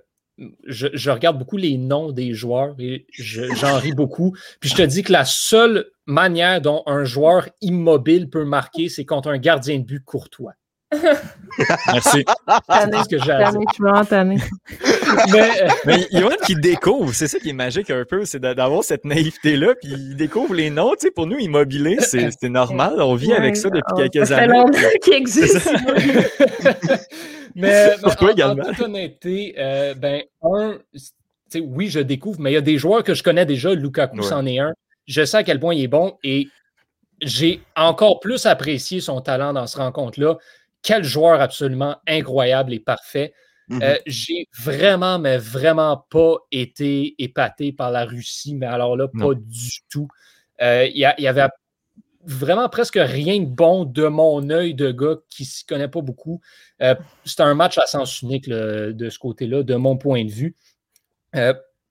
je, 0.65 1.09
regarde 1.09 1.37
beaucoup 1.37 1.57
les 1.57 1.77
noms 1.77 2.11
des 2.11 2.33
joueurs 2.33 2.75
et 2.79 3.05
j'en 3.17 3.77
ris 3.77 3.93
beaucoup. 3.93 4.35
Puis 4.59 4.69
je 4.69 4.75
te 4.75 4.81
dis 4.81 5.03
que 5.03 5.11
la 5.11 5.25
seule 5.25 5.85
manière 6.05 6.61
dont 6.61 6.83
un 6.85 7.03
joueur 7.05 7.47
immobile 7.61 8.29
peut 8.29 8.45
marquer, 8.45 8.89
c'est 8.89 9.05
contre 9.05 9.29
un 9.29 9.37
gardien 9.37 9.79
de 9.79 9.83
but 9.83 10.03
courtois. 10.03 10.53
Merci. 11.91 12.25
C'est 12.69 13.03
ce 13.03 13.09
que 13.09 13.19
j'ai 13.19 13.31
mais, 15.31 15.51
mais 15.85 16.07
Yoann 16.11 16.37
qui 16.45 16.55
découvre, 16.55 17.13
c'est 17.13 17.27
ça 17.27 17.39
qui 17.39 17.49
est 17.49 17.53
magique 17.53 17.89
un 17.89 18.05
peu, 18.05 18.25
c'est 18.25 18.39
d'avoir 18.39 18.83
cette 18.83 19.05
naïveté-là, 19.05 19.75
puis 19.75 19.91
il 19.91 20.15
découvre 20.15 20.53
les 20.53 20.69
noms. 20.69 20.91
Tu 20.91 21.07
sais, 21.07 21.11
pour 21.11 21.27
nous, 21.27 21.37
immobilier, 21.37 21.97
c'est 22.01 22.49
normal. 22.49 22.95
On 22.99 23.15
vit 23.15 23.33
avec 23.33 23.55
ça 23.55 23.69
depuis 23.69 24.09
quelques 24.09 24.27
ça 24.27 24.37
années. 24.37 24.53
longtemps 24.53 24.79
qu'il 25.03 25.13
existe. 25.13 25.69
mais 27.55 27.91
Pourquoi 28.01 28.29
en, 28.29 28.31
également? 28.31 28.63
en 28.63 28.73
toute 28.73 28.81
honnêteté, 28.81 29.55
euh, 29.57 29.93
ben, 29.93 30.23
un, 30.41 30.77
oui, 31.61 31.89
je 31.89 31.99
découvre, 31.99 32.39
mais 32.39 32.51
il 32.51 32.55
y 32.55 32.57
a 32.57 32.61
des 32.61 32.77
joueurs 32.77 33.03
que 33.03 33.13
je 33.13 33.23
connais 33.23 33.45
déjà. 33.45 33.73
Lukaku, 33.73 34.23
c'en 34.23 34.45
est 34.45 34.59
un. 34.59 34.73
Je 35.05 35.23
sais 35.25 35.37
à 35.37 35.43
quel 35.43 35.59
point 35.59 35.75
il 35.75 35.83
est 35.83 35.87
bon 35.87 36.17
et 36.23 36.47
j'ai 37.21 37.61
encore 37.75 38.19
plus 38.19 38.45
apprécié 38.45 38.99
son 39.01 39.21
talent 39.21 39.53
dans 39.53 39.67
ce 39.67 39.77
rencontre-là. 39.77 40.37
Quel 40.83 41.03
joueur 41.03 41.41
absolument 41.41 41.97
incroyable 42.07 42.73
et 42.73 42.79
parfait. 42.79 43.33
Mhm. 43.69 43.81
Euh, 43.81 43.97
j'ai 44.05 44.47
vraiment, 44.59 45.17
mais 45.17 45.37
vraiment 45.37 46.05
pas 46.09 46.35
été 46.51 47.15
épaté 47.17 47.71
par 47.71 47.89
la 47.89 48.05
Russie, 48.05 48.55
mais 48.55 48.65
alors 48.65 48.97
là, 48.97 49.07
pas 49.07 49.33
du 49.33 49.71
tout. 49.89 50.07
Euh, 50.61 50.85
il 50.85 50.97
y, 50.97 51.05
avait 51.27 51.47
vraiment 52.25 52.69
presque 52.69 52.99
rien 53.01 53.39
de 53.39 53.45
bon 53.45 53.85
de 53.85 54.07
mon 54.07 54.49
œil 54.49 54.75
de 54.75 54.91
gars 54.91 55.15
qui 55.29 55.43
ne 55.43 55.47
s'y 55.47 55.65
connaît 55.65 55.87
pas 55.87 56.01
beaucoup. 56.01 56.41
Euh, 56.81 56.95
C'était 57.25 57.43
un 57.43 57.55
match 57.55 57.77
à 57.77 57.85
sens 57.85 58.21
unique 58.21 58.49
de 58.49 59.09
ce 59.09 59.17
côté-là, 59.17 59.63
de 59.63 59.75
mon 59.75 59.97
point 59.97 60.25
de 60.25 60.31
vue. 60.31 60.55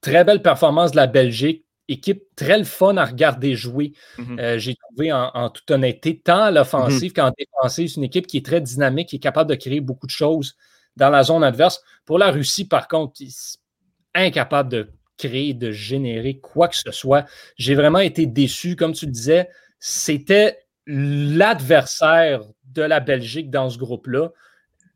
très 0.00 0.24
belle 0.24 0.42
performance 0.42 0.92
de 0.92 0.96
la 0.96 1.06
Belgique. 1.06 1.64
Équipe 1.92 2.22
très 2.36 2.58
le 2.58 2.64
fun 2.64 2.96
à 2.96 3.04
regarder 3.04 3.54
jouer. 3.54 3.92
Mhm. 4.18 4.58
J'ai 4.58 4.74
trouvé 4.74 5.12
en, 5.12 5.50
toute 5.50 5.70
honnêteté, 5.70 6.20
tant 6.22 6.42
à 6.42 6.50
l'offensive 6.50 7.12
mhm. 7.12 7.14
qu'en 7.14 7.32
défensive, 7.38 7.88
c'est 7.88 7.96
une 7.96 8.04
équipe 8.04 8.26
qui 8.26 8.38
est 8.38 8.44
très 8.44 8.60
dynamique, 8.60 9.10
qui 9.10 9.16
est 9.16 9.20
capable 9.20 9.50
de 9.50 9.54
créer 9.54 9.80
beaucoup 9.80 10.06
de 10.06 10.12
choses 10.12 10.56
dans 10.96 11.10
la 11.10 11.22
zone 11.22 11.44
adverse. 11.44 11.82
Pour 12.04 12.18
la 12.18 12.30
Russie, 12.30 12.66
par 12.66 12.88
contre, 12.88 13.20
incapable 14.14 14.68
de 14.68 14.90
créer, 15.16 15.54
de 15.54 15.70
générer 15.70 16.38
quoi 16.38 16.68
que 16.68 16.76
ce 16.76 16.90
soit. 16.90 17.26
J'ai 17.56 17.74
vraiment 17.74 18.00
été 18.00 18.26
déçu. 18.26 18.76
Comme 18.76 18.92
tu 18.92 19.06
le 19.06 19.12
disais, 19.12 19.48
c'était 19.78 20.58
l'adversaire 20.86 22.42
de 22.64 22.82
la 22.82 23.00
Belgique 23.00 23.50
dans 23.50 23.70
ce 23.70 23.78
groupe-là. 23.78 24.30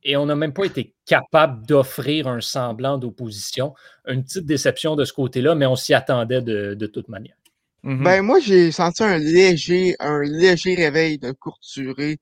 Et 0.08 0.16
on 0.16 0.26
n'a 0.26 0.36
même 0.36 0.52
pas 0.52 0.64
été 0.64 0.94
capable 1.04 1.66
d'offrir 1.66 2.28
un 2.28 2.40
semblant 2.40 2.96
d'opposition. 2.96 3.74
Une 4.06 4.22
petite 4.22 4.46
déception 4.46 4.94
de 4.96 5.04
ce 5.04 5.12
côté-là, 5.12 5.54
mais 5.54 5.66
on 5.66 5.76
s'y 5.76 5.94
attendait 5.94 6.40
de, 6.40 6.86
toute 6.86 7.08
manière. 7.08 7.34
Mm-hmm. 7.84 8.02
Ben 8.02 8.22
moi 8.22 8.40
j'ai 8.40 8.72
senti 8.72 9.04
un 9.04 9.18
léger 9.18 9.94
un 10.00 10.22
léger 10.22 10.74
réveil 10.74 11.18
de 11.18 11.30
courte 11.30 11.62
durée 11.74 12.18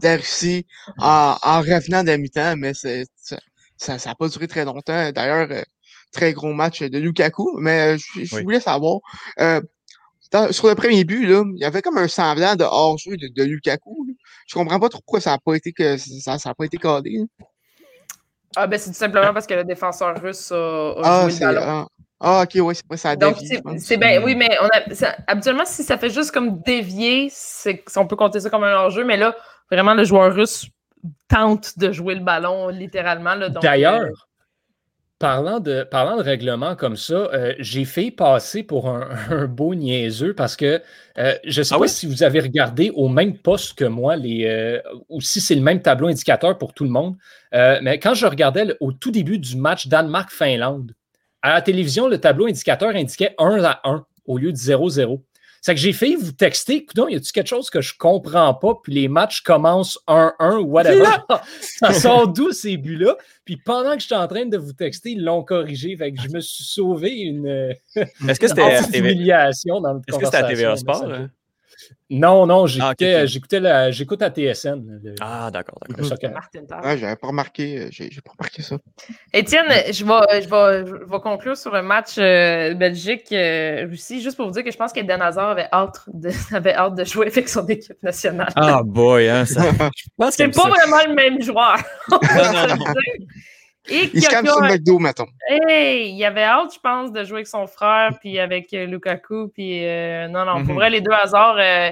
de 0.00 0.16
Russie 0.16 0.66
en, 0.98 1.36
en 1.40 1.60
revenant 1.60 2.02
de 2.02 2.16
mi-temps, 2.16 2.56
mais 2.56 2.72
c'est 2.74 3.04
ça 3.76 3.96
n'a 3.96 4.14
pas 4.14 4.28
duré 4.28 4.48
très 4.48 4.64
longtemps. 4.64 5.12
D'ailleurs, 5.12 5.48
euh, 5.50 5.62
très 6.12 6.32
gros 6.32 6.52
match 6.52 6.82
de 6.82 6.98
Lukaku, 6.98 7.58
mais 7.60 7.94
euh, 7.94 7.98
je, 8.16 8.42
voulais 8.42 8.60
savoir. 8.60 9.00
Euh, 9.40 9.60
sur 10.50 10.68
le 10.68 10.74
premier 10.74 11.04
but, 11.04 11.26
là, 11.26 11.44
il 11.54 11.60
y 11.60 11.64
avait 11.64 11.82
comme 11.82 11.98
un 11.98 12.08
semblant 12.08 12.56
de 12.56 12.64
hors-jeu 12.64 13.16
de, 13.16 13.28
de, 13.28 13.42
Lukaku. 13.44 14.06
Là. 14.08 14.14
Je 14.46 14.54
comprends 14.54 14.80
pas 14.80 14.88
trop 14.88 15.00
pourquoi 15.00 15.20
ça 15.20 15.30
n'a 15.30 15.38
pas 15.38 15.54
été 15.54 15.72
que 15.72 15.96
ça, 15.96 16.38
ça 16.38 16.50
a 16.50 16.54
pas 16.54 16.64
été 16.64 16.76
cadré. 16.76 17.18
Ah 18.56 18.66
ben 18.66 18.78
c'est 18.78 18.90
tout 18.90 18.96
simplement 18.96 19.32
parce 19.32 19.46
que 19.46 19.54
le 19.54 19.64
défenseur 19.64 20.20
russe 20.20 20.52
a, 20.52 20.94
ah, 21.02 21.28
joué 21.28 21.40
le 21.40 21.54
ballon. 21.54 21.86
Ah, 22.20 22.42
ok, 22.44 22.62
oui, 22.62 22.74
c'est 22.74 22.96
ça 22.96 23.10
a 23.10 23.16
Donc, 23.16 23.36
c'est 23.78 23.96
bien, 23.96 24.22
oui, 24.22 24.34
mais 24.34 24.56
on 24.62 24.66
a, 24.66 25.14
habituellement, 25.26 25.64
si 25.66 25.82
ça 25.82 25.98
fait 25.98 26.10
juste 26.10 26.30
comme 26.30 26.62
dévier, 26.62 27.30
on 27.96 28.06
peut 28.06 28.16
compter 28.16 28.40
ça 28.40 28.48
comme 28.48 28.64
un 28.64 28.74
hors-jeu, 28.74 29.04
mais 29.04 29.16
là, 29.16 29.34
vraiment, 29.70 29.94
le 29.94 30.04
joueur 30.04 30.34
russe 30.34 30.68
tente 31.28 31.78
de 31.78 31.92
jouer 31.92 32.14
le 32.14 32.22
ballon 32.22 32.68
littéralement. 32.68 33.36
D'ailleurs, 33.60 34.00
euh, 34.00 34.10
parlant, 35.18 35.60
de, 35.60 35.84
parlant 35.84 36.16
de 36.16 36.22
règlement 36.22 36.76
comme 36.76 36.96
ça, 36.96 37.14
euh, 37.14 37.54
j'ai 37.58 37.84
fait 37.84 38.10
passer 38.10 38.62
pour 38.62 38.88
un, 38.88 39.46
beau 39.48 39.74
niaiseux 39.74 40.34
parce 40.34 40.56
que 40.56 40.82
euh, 41.18 41.34
je 41.44 41.60
ne 41.60 41.64
sais 41.64 41.74
ah 41.74 41.78
pas 41.78 41.88
si 41.88 42.06
vous 42.06 42.22
avez 42.22 42.40
regardé 42.40 42.90
au 42.94 43.08
même 43.08 43.36
poste 43.38 43.78
que 43.78 43.84
moi 43.84 44.16
les, 44.16 44.80
ou 45.08 45.20
si 45.20 45.40
c'est 45.40 45.54
le 45.54 45.60
même 45.62 45.80
tableau 45.80 46.08
indicateur 46.08 46.58
pour 46.58 46.74
tout 46.74 46.84
le 46.84 46.90
monde. 46.90 47.16
mais 47.52 47.98
quand 47.98 48.14
je 48.14 48.26
regardais 48.26 48.76
au 48.80 48.92
tout 48.92 49.10
début 49.10 49.38
du 49.38 49.56
match 49.56 49.86
Danemark-Finlande, 49.86 50.92
à 51.44 51.52
la 51.52 51.60
télévision, 51.60 52.08
le 52.08 52.18
tableau 52.18 52.46
indicateur 52.46 52.96
indiquait 52.96 53.34
1 53.38 53.62
à 53.64 53.80
1 53.84 54.06
au 54.24 54.38
lieu 54.38 54.50
de 54.50 54.56
0-0. 54.56 55.20
C'est 55.64 55.74
que 55.74 55.80
j'ai 55.80 55.94
fait 55.94 56.14
vous 56.14 56.32
texter, 56.32 56.74
écoute, 56.74 57.02
y 57.08 57.16
a-tu 57.16 57.32
quelque 57.32 57.46
chose 57.46 57.70
que 57.70 57.80
je 57.80 57.94
comprends 57.96 58.52
pas, 58.52 58.74
puis 58.82 58.92
les 58.92 59.08
matchs 59.08 59.40
commencent 59.40 59.98
1-1 60.06 60.58
ou 60.58 60.66
whatever. 60.66 61.08
ça 61.58 61.94
sort 61.94 62.28
d'où 62.28 62.52
ces 62.52 62.76
buts-là? 62.76 63.16
Puis 63.46 63.56
pendant 63.56 63.94
que 63.94 64.02
j'étais 64.02 64.14
en 64.14 64.28
train 64.28 64.44
de 64.44 64.58
vous 64.58 64.74
texter, 64.74 65.12
ils 65.12 65.24
l'ont 65.24 65.42
corrigé. 65.42 65.96
Fait 65.96 66.12
que 66.12 66.20
je 66.20 66.28
me 66.28 66.40
suis 66.40 66.64
sauvé 66.64 67.12
une, 67.12 67.46
Est-ce 68.28 68.38
que 68.38 68.46
c'était 68.48 68.98
humiliation 68.98 69.80
dans 69.80 69.94
notre 69.94 70.04
Est-ce 70.06 70.18
que 70.18 70.26
c'était 70.26 70.36
à 70.36 70.48
TVA 70.48 70.76
Sport? 70.76 71.06
Non, 72.10 72.46
non, 72.46 72.66
j'écoutais, 72.66 73.14
ah, 73.14 73.26
j'écoutais 73.26 73.60
la, 73.60 73.90
j'écoute 73.90 74.22
à 74.22 74.30
TSN. 74.30 75.00
Ah, 75.20 75.50
d'accord, 75.50 75.78
d'accord. 75.88 76.84
Ouais, 76.84 76.98
j'avais 76.98 77.16
pas 77.16 77.26
remarqué, 77.28 77.88
j'ai, 77.90 78.08
pas 78.24 78.32
remarqué 78.38 78.62
ça. 78.62 78.76
Étienne, 79.32 79.66
je 79.68 80.04
vais, 80.04 80.42
je 80.42 80.48
vais, 80.48 80.86
je 80.86 81.10
vais 81.10 81.20
conclure 81.20 81.56
sur 81.56 81.74
un 81.74 81.82
match 81.82 82.16
euh, 82.18 82.74
Belgique-Russie, 82.74 84.22
juste 84.22 84.36
pour 84.36 84.46
vous 84.46 84.52
dire 84.52 84.62
que 84.62 84.70
je 84.70 84.76
pense 84.76 84.92
qu'Eden 84.92 85.22
Hazard 85.22 85.50
avait 85.50 85.68
hâte, 85.72 86.02
de, 86.12 86.30
avait 86.54 86.74
hâte 86.74 86.94
de 86.94 87.04
jouer 87.04 87.28
avec 87.28 87.48
son 87.48 87.66
équipe 87.66 88.02
nationale. 88.02 88.52
Ah, 88.54 88.82
boy, 88.84 89.28
hein, 89.28 89.44
ça. 89.44 89.62
C'est 90.30 90.48
pas 90.48 90.68
vraiment 90.68 91.02
le 91.08 91.14
même 91.14 91.42
joueur. 91.42 91.78
non, 92.10 92.18
non, 92.20 92.76
non. 92.76 92.84
Et 93.88 94.10
il 94.14 94.22
se 94.22 94.30
calme 94.30 94.46
sur 94.46 94.60
le 94.60 94.68
McDo, 94.68 94.98
mettons. 94.98 95.26
Hey, 95.48 96.12
il 96.12 96.24
avait 96.24 96.42
hâte, 96.42 96.74
je 96.74 96.80
pense, 96.80 97.12
de 97.12 97.22
jouer 97.24 97.38
avec 97.38 97.46
son 97.46 97.66
frère, 97.66 98.18
puis 98.18 98.38
avec 98.38 98.72
euh, 98.72 98.86
Lukaku, 98.86 99.48
puis 99.48 99.84
euh, 99.84 100.26
non, 100.28 100.44
non, 100.44 100.64
pour 100.64 100.72
mhm. 100.72 100.74
vrai, 100.74 100.90
les 100.90 101.00
deux 101.02 101.12
hasards, 101.12 101.58
euh, 101.58 101.90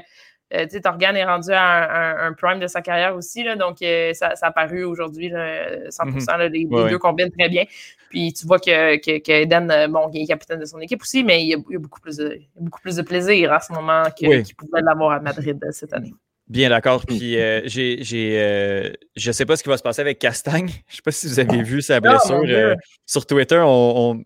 tu 0.51 0.71
sais, 0.71 0.81
Torgan 0.81 1.15
est 1.15 1.25
rendu 1.25 1.51
à 1.53 2.25
un, 2.27 2.33
prime 2.33 2.61
de 2.61 2.67
sa 2.67 2.81
carrière 2.81 3.15
aussi, 3.15 3.43
là, 3.43 3.57
donc 3.57 3.79
ça, 4.15 4.37
ça, 4.37 4.47
a 4.47 4.51
paru 4.51 4.85
aujourd'hui, 4.85 5.31
100%, 5.31 6.47
mhm. 6.47 6.53
les, 6.53 6.65
deux 6.67 6.99
combinent 6.99 7.31
très 7.31 7.49
bien. 7.49 7.65
Puis 8.11 8.33
tu 8.35 8.47
vois 8.47 8.59
que, 8.59 8.97
que, 8.99 9.33
Eden, 9.33 9.87
bon, 9.91 10.11
il 10.13 10.23
est 10.23 10.27
capitaine 10.27 10.61
de 10.61 10.67
son 10.67 10.79
équipe 10.81 11.01
aussi, 11.03 11.25
mais 11.25 11.43
il 11.43 11.49
y 11.49 11.55
a, 11.55 11.79
beaucoup, 11.79 12.01
plus 12.01 12.17
de, 12.17 12.39
beaucoup 12.59 12.81
plus 12.81 12.97
de 12.97 13.03
plaisir 13.03 13.53
à 13.53 13.61
ce 13.61 13.73
moment 13.73 14.05
qu'il 14.15 14.45
pouvait 14.57 14.83
l'avoir 14.83 15.13
à 15.13 15.21
Madrid 15.21 15.59
cette 15.71 15.95
année. 15.95 16.13
Bien 16.49 16.71
d'accord. 16.71 17.07
Puis 17.07 17.39
euh, 17.39 17.63
j'ai, 17.65 18.01
euh, 18.39 18.91
je 19.17 19.29
ne 19.29 19.33
sais 19.33 19.47
pas 19.47 19.57
ce 19.57 19.63
qui 19.63 19.69
va 19.69 19.77
se 19.77 19.83
passer 19.83 20.01
avec 20.01 20.19
Castagne. 20.19 20.69
Je 20.89 20.93
ne 20.93 20.97
sais 20.97 21.03
pas 21.05 21.13
si 21.13 21.27
vous 21.29 21.41
avez 21.41 21.63
vu 21.63 21.81
sa 21.81 21.97
ah, 21.97 22.01
blessure. 22.01 22.43
Euh, 22.47 22.75
sur 23.07 23.27
Twitter, 23.27 23.63
on, 23.65 24.23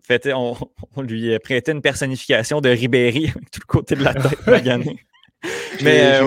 on, 0.95 1.01
lui 1.01 1.37
prêtait 1.39 1.71
une 1.71 1.81
personnification 1.81 2.59
de 2.59 2.69
Ribéry 2.69 3.25
avec 3.35 3.51
tout 3.51 3.61
le 3.61 3.67
côté 3.67 3.95
de 3.95 4.03
la 4.03 4.13
tête 4.13 4.39
Mais 5.81 6.19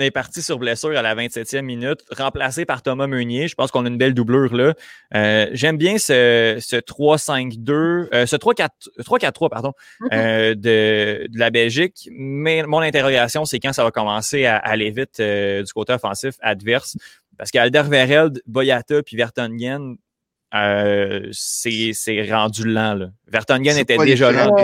est 0.00 0.10
parti 0.10 0.42
sur 0.42 0.58
blessure 0.58 0.96
à 0.96 1.02
la 1.02 1.14
27e 1.14 1.62
minute, 1.62 2.00
remplacé 2.16 2.64
par 2.64 2.82
Thomas 2.82 3.06
Meunier. 3.06 3.48
Je 3.48 3.54
pense 3.54 3.70
qu'on 3.70 3.84
a 3.84 3.88
une 3.88 3.98
belle 3.98 4.14
doublure 4.14 4.54
là. 4.54 4.74
Euh, 5.14 5.48
j'aime 5.52 5.76
bien 5.76 5.98
ce, 5.98 6.58
ce 6.60 6.76
3-5-2, 6.76 7.70
euh, 7.70 8.26
ce 8.26 8.36
3-4-3, 8.36 9.48
pardon, 9.48 9.72
mm-hmm. 10.00 10.08
euh, 10.12 10.54
de, 10.54 11.26
de, 11.28 11.38
la 11.38 11.50
Belgique. 11.50 12.08
Mais 12.12 12.62
mon 12.64 12.80
interrogation, 12.80 13.44
c'est 13.44 13.60
quand 13.60 13.72
ça 13.72 13.84
va 13.84 13.90
commencer 13.90 14.46
à, 14.46 14.56
aller 14.56 14.90
vite 14.90 15.20
du 15.20 15.72
côté 15.72 15.92
offensif 15.92 16.34
adverse. 16.40 16.96
Parce 17.38 17.50
qu'Alder 17.50 17.84
Vereld, 17.88 18.42
Boyata 18.46 19.02
puis 19.02 19.16
Vertonghen, 19.16 19.96
euh, 20.52 21.28
c'est 21.32 21.92
rendu 22.30 22.66
lent. 22.66 22.94
Là. 22.94 23.06
Vertonghen 23.28 23.78
était 23.78 23.96
déjà 23.98 24.32
lent. 24.32 24.56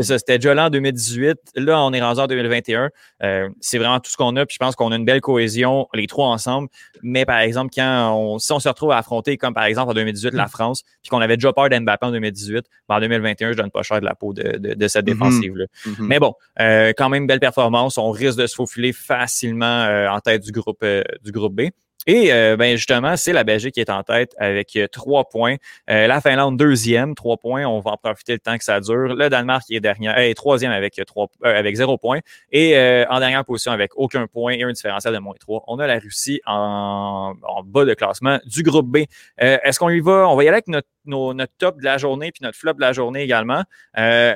c'était 0.00 0.38
déjà 0.38 0.54
lent 0.54 0.66
en 0.66 0.70
2018. 0.70 1.36
Là, 1.56 1.82
on 1.82 1.92
est 1.92 2.00
rendu 2.00 2.20
en 2.20 2.26
2021. 2.26 2.90
Euh, 3.22 3.48
c'est 3.60 3.78
vraiment 3.78 3.98
tout 3.98 4.10
ce 4.10 4.16
qu'on 4.16 4.36
a. 4.36 4.46
Puis 4.46 4.54
je 4.54 4.64
pense 4.64 4.76
qu'on 4.76 4.92
a 4.92 4.96
une 4.96 5.04
belle 5.04 5.20
cohésion, 5.20 5.88
les 5.94 6.06
trois 6.06 6.28
ensemble. 6.28 6.68
Mais 7.02 7.24
par 7.24 7.38
exemple, 7.38 7.72
quand 7.74 8.14
on, 8.16 8.38
si 8.38 8.52
on 8.52 8.60
se 8.60 8.68
retrouve 8.68 8.92
à 8.92 8.98
affronter, 8.98 9.36
comme 9.36 9.54
par 9.54 9.64
exemple 9.64 9.90
en 9.90 9.94
2018, 9.94 10.34
la 10.34 10.44
mm. 10.44 10.48
France, 10.48 10.82
puis 11.02 11.10
qu'on 11.10 11.20
avait 11.20 11.36
déjà 11.36 11.52
peur 11.52 11.68
d'Mbappé 11.68 12.06
en 12.06 12.12
2018, 12.12 12.64
ben 12.88 12.96
en 12.96 13.00
2021, 13.00 13.52
je 13.52 13.56
donne 13.56 13.70
pas 13.70 13.82
cher 13.82 14.00
de 14.00 14.04
la 14.04 14.14
peau 14.14 14.32
de, 14.32 14.58
de, 14.58 14.88
cette 14.88 15.04
mm-hmm. 15.04 15.08
défensive-là. 15.08 15.64
Mm-hmm. 15.84 15.94
Mais 16.06 16.20
bon, 16.20 16.34
euh, 16.60 16.92
quand 16.96 17.08
même, 17.08 17.26
belle 17.26 17.40
performance. 17.40 17.98
On 17.98 18.10
risque 18.10 18.38
de 18.38 18.46
se 18.46 18.54
faufiler 18.54 18.92
facilement 18.92 20.06
en 20.10 20.20
tête 20.20 20.44
du 20.44 20.52
groupe, 20.52 20.84
du 21.24 21.32
groupe 21.32 21.54
B. 21.54 21.62
Et 22.06 22.32
euh, 22.32 22.56
ben 22.56 22.76
justement, 22.76 23.16
c'est 23.16 23.32
la 23.32 23.42
Belgique 23.42 23.74
qui 23.74 23.80
est 23.80 23.90
en 23.90 24.02
tête 24.04 24.34
avec 24.38 24.76
euh, 24.76 24.86
trois 24.86 25.24
points. 25.28 25.56
Euh, 25.90 26.06
la 26.06 26.20
Finlande, 26.20 26.56
deuxième, 26.56 27.14
trois 27.14 27.36
points. 27.36 27.64
On 27.64 27.80
va 27.80 27.92
en 27.92 27.96
profiter 27.96 28.32
le 28.34 28.38
temps 28.38 28.56
que 28.56 28.64
ça 28.64 28.80
dure. 28.80 29.14
Le 29.14 29.28
Danemark 29.28 29.64
est 29.70 29.80
dernier, 29.80 30.12
est 30.16 30.34
troisième 30.34 30.70
avec 30.70 31.00
trois, 31.06 31.28
avec 31.42 31.74
zéro 31.74 31.98
point. 31.98 32.20
Et 32.52 32.76
en 33.08 33.18
dernière 33.18 33.44
position 33.44 33.72
avec 33.72 33.92
aucun 33.96 34.26
point 34.26 34.52
et 34.52 34.62
un 34.62 34.72
différentiel 34.72 35.14
de 35.14 35.18
moins 35.18 35.34
trois. 35.38 35.64
On 35.66 35.78
a 35.78 35.86
la 35.86 35.98
Russie 35.98 36.40
en, 36.46 37.34
bas 37.64 37.84
de 37.84 37.94
classement 37.94 38.38
du 38.46 38.62
groupe 38.62 38.86
B. 38.86 38.98
Est-ce 39.38 39.78
qu'on 39.78 39.88
y 39.88 40.00
va? 40.00 40.28
On 40.28 40.36
va 40.36 40.44
y 40.44 40.48
aller 40.48 40.56
avec 40.56 40.68
notre, 40.68 40.88
notre 41.04 41.52
top 41.58 41.78
de 41.78 41.84
la 41.84 41.98
journée 41.98 42.30
puis 42.32 42.42
notre 42.42 42.58
flop 42.58 42.74
de 42.74 42.80
la 42.80 42.92
journée 42.92 43.22
également. 43.22 43.64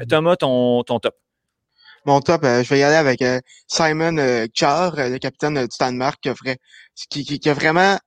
Thomas, 0.08 0.36
ton, 0.36 0.82
ton 0.82 0.98
top. 0.98 1.14
Mon 2.06 2.20
top, 2.20 2.42
je 2.44 2.68
vais 2.68 2.78
y 2.78 2.82
aller 2.82 2.96
avec 2.96 3.22
Simon 3.68 4.16
euh, 4.18 4.46
le 4.46 5.18
capitaine 5.18 5.66
du 5.66 5.76
Danemark, 5.78 6.18
qui 6.22 6.28
a, 6.30 6.34
qui, 7.10 7.24
qui, 7.24 7.48
a 7.48 7.54
vraiment 7.54 7.98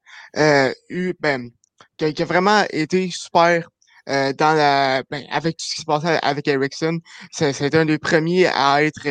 eu, 0.90 1.14
ben, 1.20 1.50
qui 1.98 2.06
a, 2.22 2.26
vraiment 2.26 2.64
été 2.72 3.10
super 3.12 3.70
dans 4.08 4.54
la, 4.58 5.04
ben, 5.10 5.24
avec 5.32 5.58
tout 5.58 5.66
ce 5.66 5.76
qui 5.76 5.82
se 5.82 5.86
passait 5.86 6.20
avec 6.22 6.48
Ericsson. 6.48 7.00
C'est 7.32 7.76
un 7.76 7.86
des 7.86 7.98
premiers 7.98 8.48
à 8.48 8.84
être, 8.84 9.08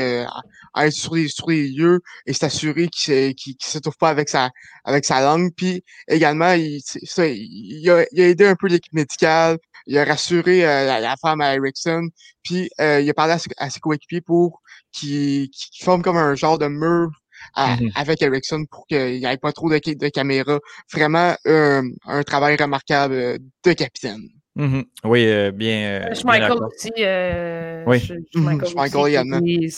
à 0.75 0.87
être 0.87 0.93
sur 0.93 1.15
les, 1.15 1.29
sur 1.29 1.49
les 1.51 1.69
lieux 1.69 2.01
et 2.27 2.33
s'assurer 2.33 2.89
qu'il 2.89 3.29
ne 3.29 3.33
qui, 3.33 3.57
se 3.61 3.79
trouve 3.79 3.97
pas 3.97 4.11
avec 4.11 4.29
sa, 4.29 4.51
avec 4.85 5.05
sa 5.05 5.21
langue. 5.21 5.51
Puis 5.57 5.85
également, 6.09 6.53
il, 6.53 6.81
ça, 6.83 7.27
il, 7.27 7.91
a, 7.91 8.05
il 8.13 8.21
a 8.21 8.29
aidé 8.29 8.47
un 8.47 8.57
peu 8.57 8.69
l'équipe 8.69 8.93
médicale. 8.93 9.59
Il 9.87 9.99
a 9.99 10.05
rassuré 10.05 10.63
la, 10.63 11.15
femme 11.21 11.41
à 11.41 11.55
Ericsson. 11.55 12.09
Puis 12.43 12.71
il 12.79 13.11
a 13.11 13.15
parlé 13.15 13.35
à, 13.59 13.71
ses 13.71 13.81
coéquipiers 13.81 14.21
pour 14.21 14.63
qui, 14.93 15.51
qui 15.53 15.85
forme 15.85 16.03
comme 16.03 16.17
un 16.17 16.35
genre 16.35 16.59
de 16.59 16.67
mur 16.67 17.09
mmh 17.57 17.89
avec 17.95 18.23
Ericsson 18.23 18.65
pour 18.71 18.87
qu'il 18.87 19.19
n'y 19.19 19.25
ait 19.25 19.37
pas 19.37 19.53
trop 19.53 19.69
de, 19.71 19.79
de 19.79 20.09
caméras. 20.09 20.61
Vraiment 20.93 21.35
un 21.45 22.23
travail 22.25 22.57
remarquable 22.57 23.15
euh, 23.15 23.39
de 23.65 23.73
capitaine. 23.73 24.29
Mmh 24.55 24.83
oui, 25.05 25.27
euh, 25.27 25.51
bien. 25.51 26.03
Euh, 26.11 26.15
Michael 26.25 26.59
aussi. 26.65 26.93
Euh, 26.99 27.85
oui. 27.87 28.01
Schmeichel 28.01 29.71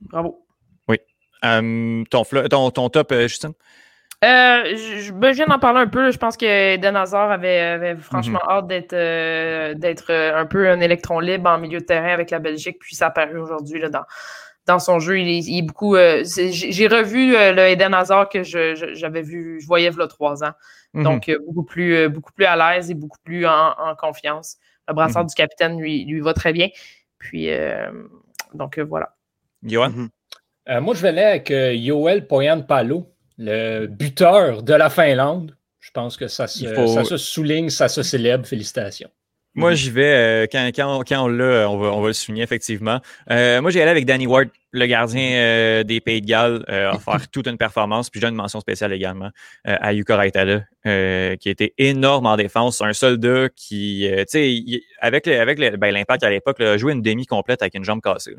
Bravo. 0.00 0.44
Oui. 0.88 0.98
ton, 2.10 2.24
ton, 2.24 2.70
ton, 2.70 2.88
top, 2.88 3.14
Justine? 3.14 3.52
Euh, 4.24 4.76
je, 4.76 5.12
ben, 5.12 5.32
je, 5.32 5.36
viens 5.36 5.46
d'en 5.46 5.58
parler 5.58 5.80
un 5.80 5.86
peu. 5.86 6.10
Je 6.10 6.16
pense 6.16 6.38
que 6.38 6.74
Eden 6.74 6.96
Hazard 6.96 7.30
avait, 7.30 7.96
franchement 8.00 8.40
mhm. 8.44 8.50
hâte 8.50 8.66
d'être 8.66 8.92
euh, 8.94 9.74
d'être 9.74 10.10
euh, 10.10 10.40
un 10.40 10.46
peu 10.46 10.70
un 10.70 10.80
électron 10.80 11.20
libre 11.20 11.50
en 11.50 11.58
milieu 11.58 11.80
de 11.80 11.84
terrain 11.84 12.12
avec 12.12 12.30
la 12.30 12.38
Belgique, 12.38 12.78
puis 12.80 12.96
ça 12.96 13.08
apparaît 13.08 13.36
aujourd'hui 13.36 13.80
dans, 13.90 14.04
dans 14.66 14.78
son 14.78 14.98
jeu. 14.98 15.18
Il 15.18 15.58
est, 15.58 15.62
beaucoup. 15.62 15.96
J'ai 15.96 16.88
revu 16.88 17.32
le 17.32 17.68
Eden 17.68 17.94
Hazard 17.94 18.28
que 18.28 18.42
j'avais 18.42 19.22
vu, 19.22 19.60
je 19.60 19.66
voyais 19.66 19.88
il 19.88 19.98
y 19.98 20.02
a 20.02 20.06
trois 20.08 20.44
ans. 20.44 20.52
Mhm. 20.94 21.04
Donc, 21.04 21.30
beaucoup, 21.46 21.64
plus, 21.64 22.08
beaucoup 22.08 22.32
plus 22.32 22.44
à 22.44 22.56
l'aise 22.56 22.90
et 22.90 22.94
beaucoup 22.94 23.18
plus 23.24 23.46
en, 23.46 23.94
confiance. 23.98 24.56
Le 24.88 24.94
brassard 24.94 25.22
mhm. 25.22 25.28
du 25.28 25.34
capitaine 25.34 25.78
lui, 25.78 26.04
lui 26.04 26.20
va 26.20 26.34
très 26.34 26.52
bien. 26.52 26.68
Puis, 27.18 27.48
donc, 28.54 28.78
voilà. 28.78 29.14
Johan? 29.62 30.08
moi, 30.80 30.94
je 30.94 31.02
vais 31.02 31.08
aller 31.08 31.22
avec 31.22 31.50
Yoel 31.50 32.26
Poyan 32.26 32.62
Palo 32.62 33.06
le 33.38 33.86
buteur 33.86 34.62
de 34.62 34.74
la 34.74 34.90
Finlande. 34.90 35.56
Je 35.80 35.90
pense 35.90 36.16
que 36.16 36.26
ça 36.26 36.46
se, 36.46 37.16
souligne, 37.16 37.70
ça 37.70 37.88
se 37.88 38.02
célèbre. 38.02 38.46
Félicitations. 38.46 39.10
Moi, 39.56 39.74
j'y 39.74 39.90
vais, 39.90 40.04
euh, 40.04 40.46
quand, 40.50 40.70
quand, 40.74 41.24
on 41.24 41.28
l'a, 41.28 41.68
on 41.68 41.78
va, 41.78 41.88
on 41.88 42.02
va 42.02 42.08
le 42.08 42.12
souligner 42.12 42.42
effectivement. 42.42 43.00
Euh, 43.30 43.62
moi, 43.62 43.70
j'ai 43.70 43.80
allé 43.80 43.90
avec 43.90 44.04
Danny 44.04 44.26
Ward, 44.26 44.48
le 44.72 44.86
gardien 44.86 45.30
euh, 45.32 45.82
des 45.82 46.00
Pays 46.00 46.20
de 46.20 46.26
Galles, 46.26 46.62
a 46.68 46.98
faire 46.98 47.28
toute 47.32 47.46
une 47.48 47.56
performance. 47.56 48.10
Puis 48.10 48.20
j'ai 48.20 48.28
une 48.28 48.34
mention 48.34 48.60
spéciale 48.60 48.92
également 48.92 49.30
à 49.64 49.92
Yuka 49.94 50.16
Raitala, 50.16 50.60
qui 50.84 50.88
a 51.48 51.50
été 51.50 51.72
énorme 51.78 52.26
en 52.26 52.36
défense. 52.36 52.82
Un 52.82 52.92
soldat 52.92 53.48
qui, 53.56 54.06
tu 54.10 54.24
sais, 54.28 54.82
avec, 55.00 55.26
avec 55.26 55.58
ben, 55.78 55.90
l'impact 55.90 56.22
à 56.22 56.30
l'époque, 56.30 56.60
a 56.60 56.76
joué 56.76 56.92
une 56.92 57.02
demi 57.02 57.26
complète 57.26 57.62
avec 57.62 57.74
une 57.74 57.84
jambe 57.84 58.02
cassée 58.02 58.36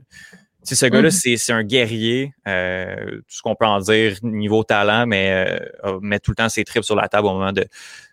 ce 0.75 0.85
gars-là, 0.85 1.09
mm-hmm. 1.09 1.37
c'est 1.37 1.53
un 1.53 1.63
guerrier, 1.63 2.33
euh, 2.47 3.17
tout 3.17 3.23
ce 3.27 3.41
qu'on 3.41 3.55
peut 3.55 3.65
en 3.65 3.79
dire 3.79 4.17
niveau 4.23 4.63
talent, 4.63 5.05
mais 5.05 5.47
euh, 5.85 5.99
met 6.01 6.19
tout 6.19 6.31
le 6.31 6.35
temps 6.35 6.49
ses 6.49 6.63
tripes 6.63 6.83
sur 6.83 6.95
la 6.95 7.07
table 7.07 7.27
au 7.27 7.33
moment 7.33 7.51
de 7.51 7.65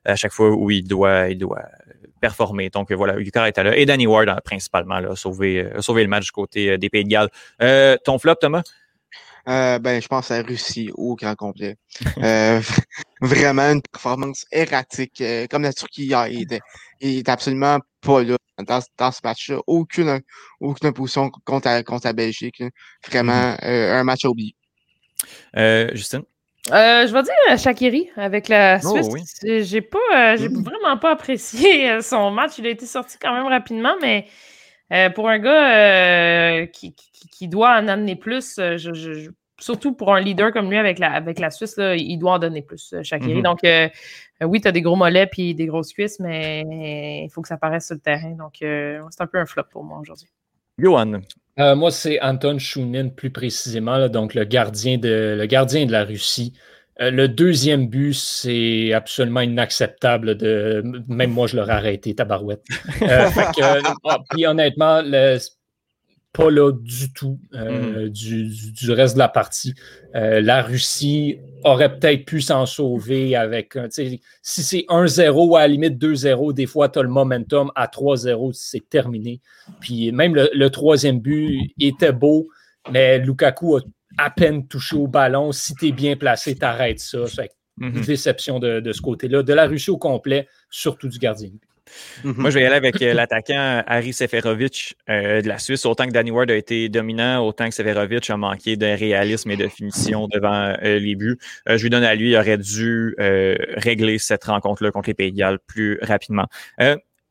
à 0.04 0.16
chaque 0.16 0.32
fois 0.32 0.50
où 0.50 0.70
il 0.70 0.86
doit, 0.86 1.28
il 1.28 1.38
doit 1.38 1.64
performer. 2.26 2.70
Donc 2.70 2.90
voilà, 2.92 3.18
Yuka 3.18 3.48
est 3.48 3.58
là. 3.58 3.76
Et 3.76 3.84
Danny 3.84 4.06
Ward, 4.06 4.28
hein, 4.28 4.38
principalement, 4.44 4.98
là, 4.98 5.10
a, 5.12 5.16
sauvé, 5.16 5.70
a 5.74 5.82
sauvé 5.82 6.02
le 6.02 6.08
match 6.08 6.24
du 6.24 6.32
côté 6.32 6.78
des 6.78 6.88
Pays 6.88 7.04
de 7.04 7.10
Galles. 7.10 7.98
ton 8.04 8.18
flop, 8.18 8.37
Thomas? 8.37 8.62
Euh, 9.46 9.78
ben, 9.78 10.00
je 10.00 10.08
pense 10.08 10.30
à 10.30 10.40
la 10.40 10.48
Russie 10.48 10.90
au 10.94 11.16
grand 11.16 11.34
complet. 11.34 11.76
Euh, 12.18 12.60
vraiment 13.20 13.72
une 13.72 13.82
performance 13.82 14.46
erratique. 14.50 15.20
Euh, 15.20 15.46
comme 15.50 15.62
la 15.62 15.72
Turquie 15.72 16.04
hier, 16.04 16.28
il 16.28 16.42
était, 16.42 17.30
absolument 17.30 17.78
pas 18.00 18.22
là 18.22 18.37
dans, 18.58 18.80
dans 18.96 19.12
ce 19.12 19.20
match-là. 19.22 19.58
Aucune, 19.66 20.20
aucune 20.60 20.92
position 20.92 21.30
contre, 21.44 21.82
contre 21.82 22.06
la 22.06 22.12
Belgique. 22.14 22.62
Vraiment 23.06 23.54
mm-hmm. 23.54 24.00
un 24.00 24.04
match 24.04 24.24
à 24.24 24.28
oublier. 24.30 24.54
Justine? 26.66 27.09
je 27.09 27.12
vais 27.12 27.22
dire 27.22 27.59
Shakiri 27.59 28.11
avec 28.16 28.48
la 28.48 28.81
oh, 28.85 29.03
Suisse. 29.03 29.40
J'ai 29.42 29.81
pas, 29.81 30.37
j'ai 30.37 30.48
mm. 30.48 30.62
vraiment 30.62 30.96
pas 30.98 31.12
apprécié 31.12 32.00
son 32.03 32.31
match. 32.31 32.59
Il 32.59 32.66
a 32.66 32.70
été 32.70 32.87
sorti 32.87 33.16
quand 33.20 33.33
même 33.35 33.46
rapidement, 33.46 33.94
mais 34.00 34.27
pour 35.14 35.29
un 35.29 35.38
gars 35.38 36.66
qui, 36.68 36.94
qui, 36.94 37.48
doit 37.48 37.77
en 37.79 37.88
amener 37.88 38.16
plus, 38.16 38.55
je, 38.57 39.31
surtout 39.61 39.92
pour 39.92 40.14
un 40.14 40.20
leader 40.20 40.53
comme 40.53 40.70
lui 40.70 40.79
avec 40.79 40.98
la, 40.98 41.12
avec 41.12 41.38
la 41.38 41.50
Suisse, 41.50 41.77
il 41.79 42.18
doit 42.18 42.35
en 42.35 42.38
donner 42.38 42.62
plus, 42.62 42.94
Shakiri. 43.03 43.40
Mm-hmm. 43.40 43.42
Donc, 43.42 43.61
oui, 44.42 44.61
tu 44.61 44.68
as 44.68 44.72
des 44.72 44.83
gros 44.83 44.96
mollets 44.96 45.27
puis 45.27 45.55
des 45.55 45.66
grosses 45.66 45.92
cuisses, 45.92 46.20
mais 46.20 47.24
il 47.24 47.31
faut 47.31 47.42
que 47.42 47.48
ça 47.48 47.57
paraisse 47.57 47.87
sur 47.87 47.94
le 47.94 48.00
terrain. 48.00 48.31
Donc, 48.33 48.55
c'est 48.61 49.20
un 49.20 49.27
peu 49.27 49.38
un 49.38 49.46
flop 49.46 49.64
pour 49.70 49.85
moi 49.85 49.98
aujourd'hui. 49.98 50.29
Johan. 50.79 51.20
Moi, 51.58 51.90
c'est 51.90 52.20
Anton 52.20 52.58
Shunin 52.58 53.08
plus 53.08 53.30
précisément, 53.30 54.08
donc 54.08 54.34
le 54.34 54.44
gardien, 54.44 54.98
de, 54.98 55.36
le 55.38 55.46
gardien 55.46 55.86
de 55.86 55.92
la 55.92 56.04
Russie. 56.04 56.52
le 56.98 57.26
deuxième 57.26 57.88
but, 57.88 58.14
c'est 58.14 58.92
absolument 58.92 59.40
inacceptable. 59.40 60.36
De... 60.36 60.82
Même 61.08 61.30
moi, 61.30 61.46
je 61.46 61.56
l'aurais 61.56 61.72
arrêté, 61.74 62.14
tabarouette. 62.14 62.64
Ah, 63.02 64.18
puis 64.30 64.46
honnêtement, 64.46 65.00
le, 65.02 65.38
pas 66.34 66.50
là 66.50 66.72
du 66.72 67.12
tout 67.12 67.38
euh, 67.54 68.08
mm-hmm. 68.08 68.72
du, 68.72 68.90
reste 68.90 69.14
de 69.14 69.20
la 69.20 69.28
partie. 69.28 69.72
Euh, 70.16 70.40
la 70.40 70.62
Russie 70.62 71.38
aurait 71.62 71.96
peut-être 71.96 72.24
pu 72.24 72.40
s'en 72.40 72.66
sauver 72.66 73.36
avec. 73.36 73.78
Si 73.90 74.62
c'est 74.64 74.84
1-0 74.88 75.56
à 75.56 75.60
la 75.60 75.68
limite 75.68 75.96
2-0, 75.96 76.52
des 76.52 76.66
fois, 76.66 76.88
tu 76.88 76.98
as 76.98 77.02
le 77.02 77.08
momentum. 77.08 77.70
À 77.76 77.86
3-0, 77.86 78.52
c'est 78.52 78.86
terminé. 78.90 79.40
Puis 79.80 80.10
même 80.10 80.34
le, 80.34 80.68
troisième 80.70 81.20
but 81.20 81.72
était 81.78 82.12
beau, 82.12 82.48
mais 82.90 83.18
Lukaku 83.20 83.76
a 83.76 83.80
à 84.18 84.30
peine 84.30 84.66
touché 84.66 84.96
au 84.96 85.06
ballon. 85.06 85.52
Si 85.52 85.72
tu 85.74 85.88
es 85.88 85.92
bien 85.92 86.16
placé, 86.16 86.56
tu 86.56 86.64
arrêtes 86.64 86.98
ça. 86.98 87.24
Fait 87.26 87.52
mm-hmm. 87.80 88.06
déception 88.06 88.58
de, 88.58 88.80
de 88.80 88.92
ce 88.92 89.00
côté-là. 89.00 89.44
De 89.44 89.52
la 89.52 89.68
Russie 89.68 89.90
au 89.90 89.98
complet, 89.98 90.48
surtout 90.68 91.08
du 91.08 91.18
gardien. 91.18 91.50
Mhm. 92.24 92.35
Moi, 92.38 92.50
je 92.50 92.54
vais 92.54 92.62
y 92.62 92.66
aller 92.66 92.76
avec 92.76 93.00
euh, 93.02 93.14
l'attaquant 93.14 93.83
Harry 93.87 94.12
Seferovic 94.12 94.96
euh, 95.09 95.42
de 95.42 95.48
la 95.48 95.59
Suisse. 95.59 95.87
Autant 95.87 96.07
que 96.07 96.12
Danny 96.12 96.30
Ward 96.30 96.50
a 96.50 96.54
été 96.54 96.88
dominant, 96.88 97.44
autant 97.46 97.68
que 97.68 97.74
Seferovic 97.74 98.28
a 98.30 98.37
manqué 98.37 98.76
de 98.76 98.87
réalisme 98.87 99.50
et 99.50 99.57
de 99.57 99.68
finition 99.68 100.28
devant 100.28 100.74
euh, 100.83 100.98
les 100.98 101.14
buts. 101.16 101.38
je 101.66 101.83
lui 101.83 101.90
donne 101.90 102.04
à 102.04 102.14
lui, 102.14 102.30
il 102.30 102.37
aurait 102.37 102.59
dû 102.59 103.14
régler 103.18 104.18
cette 104.18 104.44
rencontre-là 104.44 104.90
contre 104.90 105.09
les 105.09 105.14
Pays 105.14 105.33
de 105.33 105.37
Galles 105.37 105.59
plus 105.66 105.98
rapidement. 106.02 106.46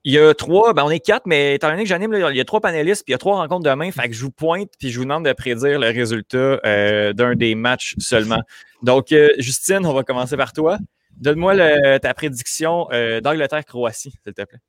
Il 0.06 0.12
y 0.12 0.18
a 0.18 0.34
trois, 0.34 0.74
ben 0.74 0.84
on 0.84 0.90
est 0.90 1.00
quatre, 1.00 1.26
mais 1.26 1.56
étant 1.56 1.70
donné 1.70 1.84
que 1.84 1.90
j'anime, 1.90 2.14
il 2.14 2.36
y 2.36 2.42
a 2.42 2.46
trois 2.46 2.60
panélistes, 2.60 3.06
puis 3.06 3.12
il 3.12 3.14
y 3.14 3.16
a 3.16 3.18
trois 3.18 3.38
rencontres 3.38 3.70
demain. 3.70 3.90
Fait 3.92 4.10
que 4.10 4.14
je 4.14 4.22
vous 4.22 4.32
pointe, 4.32 4.70
puis 4.78 4.90
je 4.90 4.98
vous 4.98 5.06
demande 5.06 5.26
de 5.26 5.32
prédire 5.32 5.80
le 5.80 5.88
résultat 5.88 7.14
d'un 7.14 7.36
des 7.36 7.56
matchs 7.56 7.96
seulement. 8.00 8.42
Donc, 8.82 9.14
Justine, 9.38 9.86
on 9.86 9.94
va 9.94 10.04
commencer 10.04 10.36
par 10.36 10.52
toi. 10.52 10.78
Donne-moi 11.18 12.00
ta 12.00 12.14
prédiction 12.14 12.88
euh, 12.92 13.22
d'Angleterre-Croatie, 13.22 14.12
s'il 14.12 14.34
te 14.34 14.44
plaît. 14.44 14.60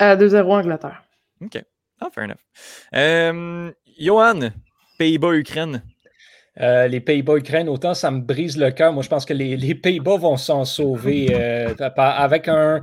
2-0 0.00 0.42
Angleterre. 0.50 1.04
OK. 1.40 1.62
Ah, 2.00 2.08
fair 2.12 2.24
enough. 2.24 2.36
Euh, 2.94 3.70
Johan, 3.98 4.50
Pays-Bas-Ukraine. 4.98 5.82
Euh, 6.60 6.86
les 6.88 7.00
Pays-Bas-Ukraine, 7.00 7.68
autant 7.68 7.94
ça 7.94 8.10
me 8.10 8.20
brise 8.20 8.56
le 8.56 8.70
cœur. 8.70 8.92
Moi, 8.92 9.02
je 9.02 9.08
pense 9.08 9.24
que 9.24 9.32
les, 9.32 9.74
Pays-Bas 9.74 10.16
vont 10.16 10.36
s'en 10.36 10.64
sauver 10.64 11.34
avec 11.96 12.48
un. 12.48 12.80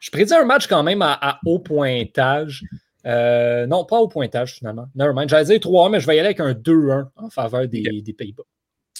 Je 0.00 0.10
prédis 0.10 0.34
un 0.34 0.44
match 0.44 0.66
quand 0.66 0.82
même 0.82 1.02
à, 1.02 1.38
haut 1.44 1.58
pointage. 1.58 2.62
non, 3.04 3.84
pas 3.84 3.98
au 3.98 4.08
pointage 4.08 4.54
finalement. 4.54 4.86
Nevermind. 4.94 5.28
J'allais 5.28 5.44
dire 5.44 5.58
3-1, 5.58 5.90
mais 5.90 6.00
je 6.00 6.06
vais 6.06 6.16
y 6.16 6.18
aller 6.18 6.28
avec 6.28 6.40
un 6.40 6.52
2-1 6.52 7.08
en 7.16 7.30
faveur 7.30 7.68
des, 7.68 8.14
Pays-Bas. 8.16 8.44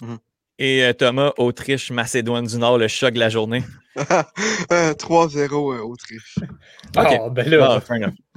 Mhm. 0.03 0.19
Et 0.63 0.85
euh, 0.85 0.93
Thomas, 0.93 1.33
Autriche, 1.39 1.91
Macédoine 1.91 2.45
du 2.45 2.59
Nord, 2.59 2.77
le 2.77 2.87
choc 2.87 3.15
de 3.15 3.19
la 3.19 3.31
journée. 3.31 3.65
3-0 3.97 5.75
euh, 5.75 5.83
Autriche. 5.83 6.39
OK. 6.99 7.33
ben 7.33 7.49
là. 7.49 7.81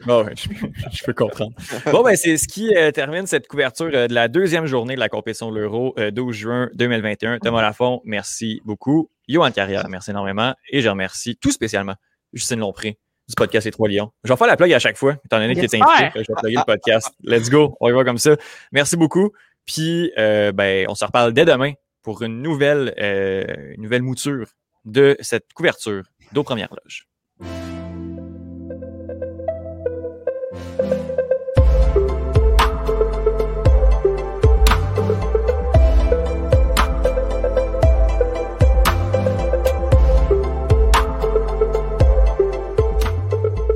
Bon, 0.05 0.25
je, 0.33 1.03
peux 1.03 1.13
comprendre. 1.13 1.51
Bon, 1.91 2.01
ben, 2.01 2.15
c'est 2.15 2.37
ce 2.37 2.47
qui 2.47 2.73
euh, 2.77 2.91
termine 2.91 3.27
cette 3.27 3.49
couverture 3.49 3.91
de 3.91 4.13
la 4.13 4.29
deuxième 4.29 4.67
journée 4.67 4.95
de 4.95 5.01
la 5.01 5.09
compétition 5.09 5.51
de 5.51 5.59
l'Euro, 5.59 5.95
12 5.97 6.33
juin 6.33 6.69
2021. 6.75 7.39
Thomas 7.39 7.61
Lafont, 7.61 8.01
merci 8.05 8.61
beaucoup. 8.63 9.09
Johan 9.27 9.51
Carrière, 9.51 9.89
merci 9.89 10.11
énormément. 10.11 10.55
Et 10.71 10.79
je 10.79 10.87
remercie 10.87 11.35
tout 11.35 11.51
spécialement 11.51 11.95
Justine 12.31 12.59
Lompré 12.59 12.97
du 13.27 13.35
podcast 13.35 13.65
Les 13.65 13.71
Trois 13.71 13.89
Lions. 13.89 14.11
Je 14.23 14.31
vais 14.31 14.37
faire 14.37 14.47
la 14.47 14.55
plug 14.55 14.71
à 14.71 14.79
chaque 14.79 14.97
fois, 14.97 15.17
étant 15.25 15.39
donné 15.39 15.55
que 15.55 15.65
tu 15.65 15.75
es 15.75 15.81
invité. 15.81 16.09
Je 16.15 16.19
vais 16.19 16.35
plugger 16.39 16.55
le 16.55 16.65
podcast. 16.65 17.11
Let's 17.21 17.49
go. 17.49 17.75
On 17.81 17.89
y 17.89 17.91
va 17.91 18.05
comme 18.05 18.17
ça. 18.17 18.37
Merci 18.71 18.95
beaucoup. 18.95 19.31
Puis, 19.65 20.13
ben, 20.15 20.85
on 20.87 20.95
se 20.95 21.03
reparle 21.03 21.33
dès 21.33 21.43
demain 21.43 21.73
pour 22.03 22.21
une 22.21 22.41
nouvelle, 22.41 22.93
euh, 22.99 23.73
nouvelle 23.77 24.03
mouture 24.03 24.47
de 24.85 25.17
cette 25.21 25.51
couverture 25.53 26.03
d'aux 26.33 26.43
premières 26.43 26.73
loges. 26.83 27.07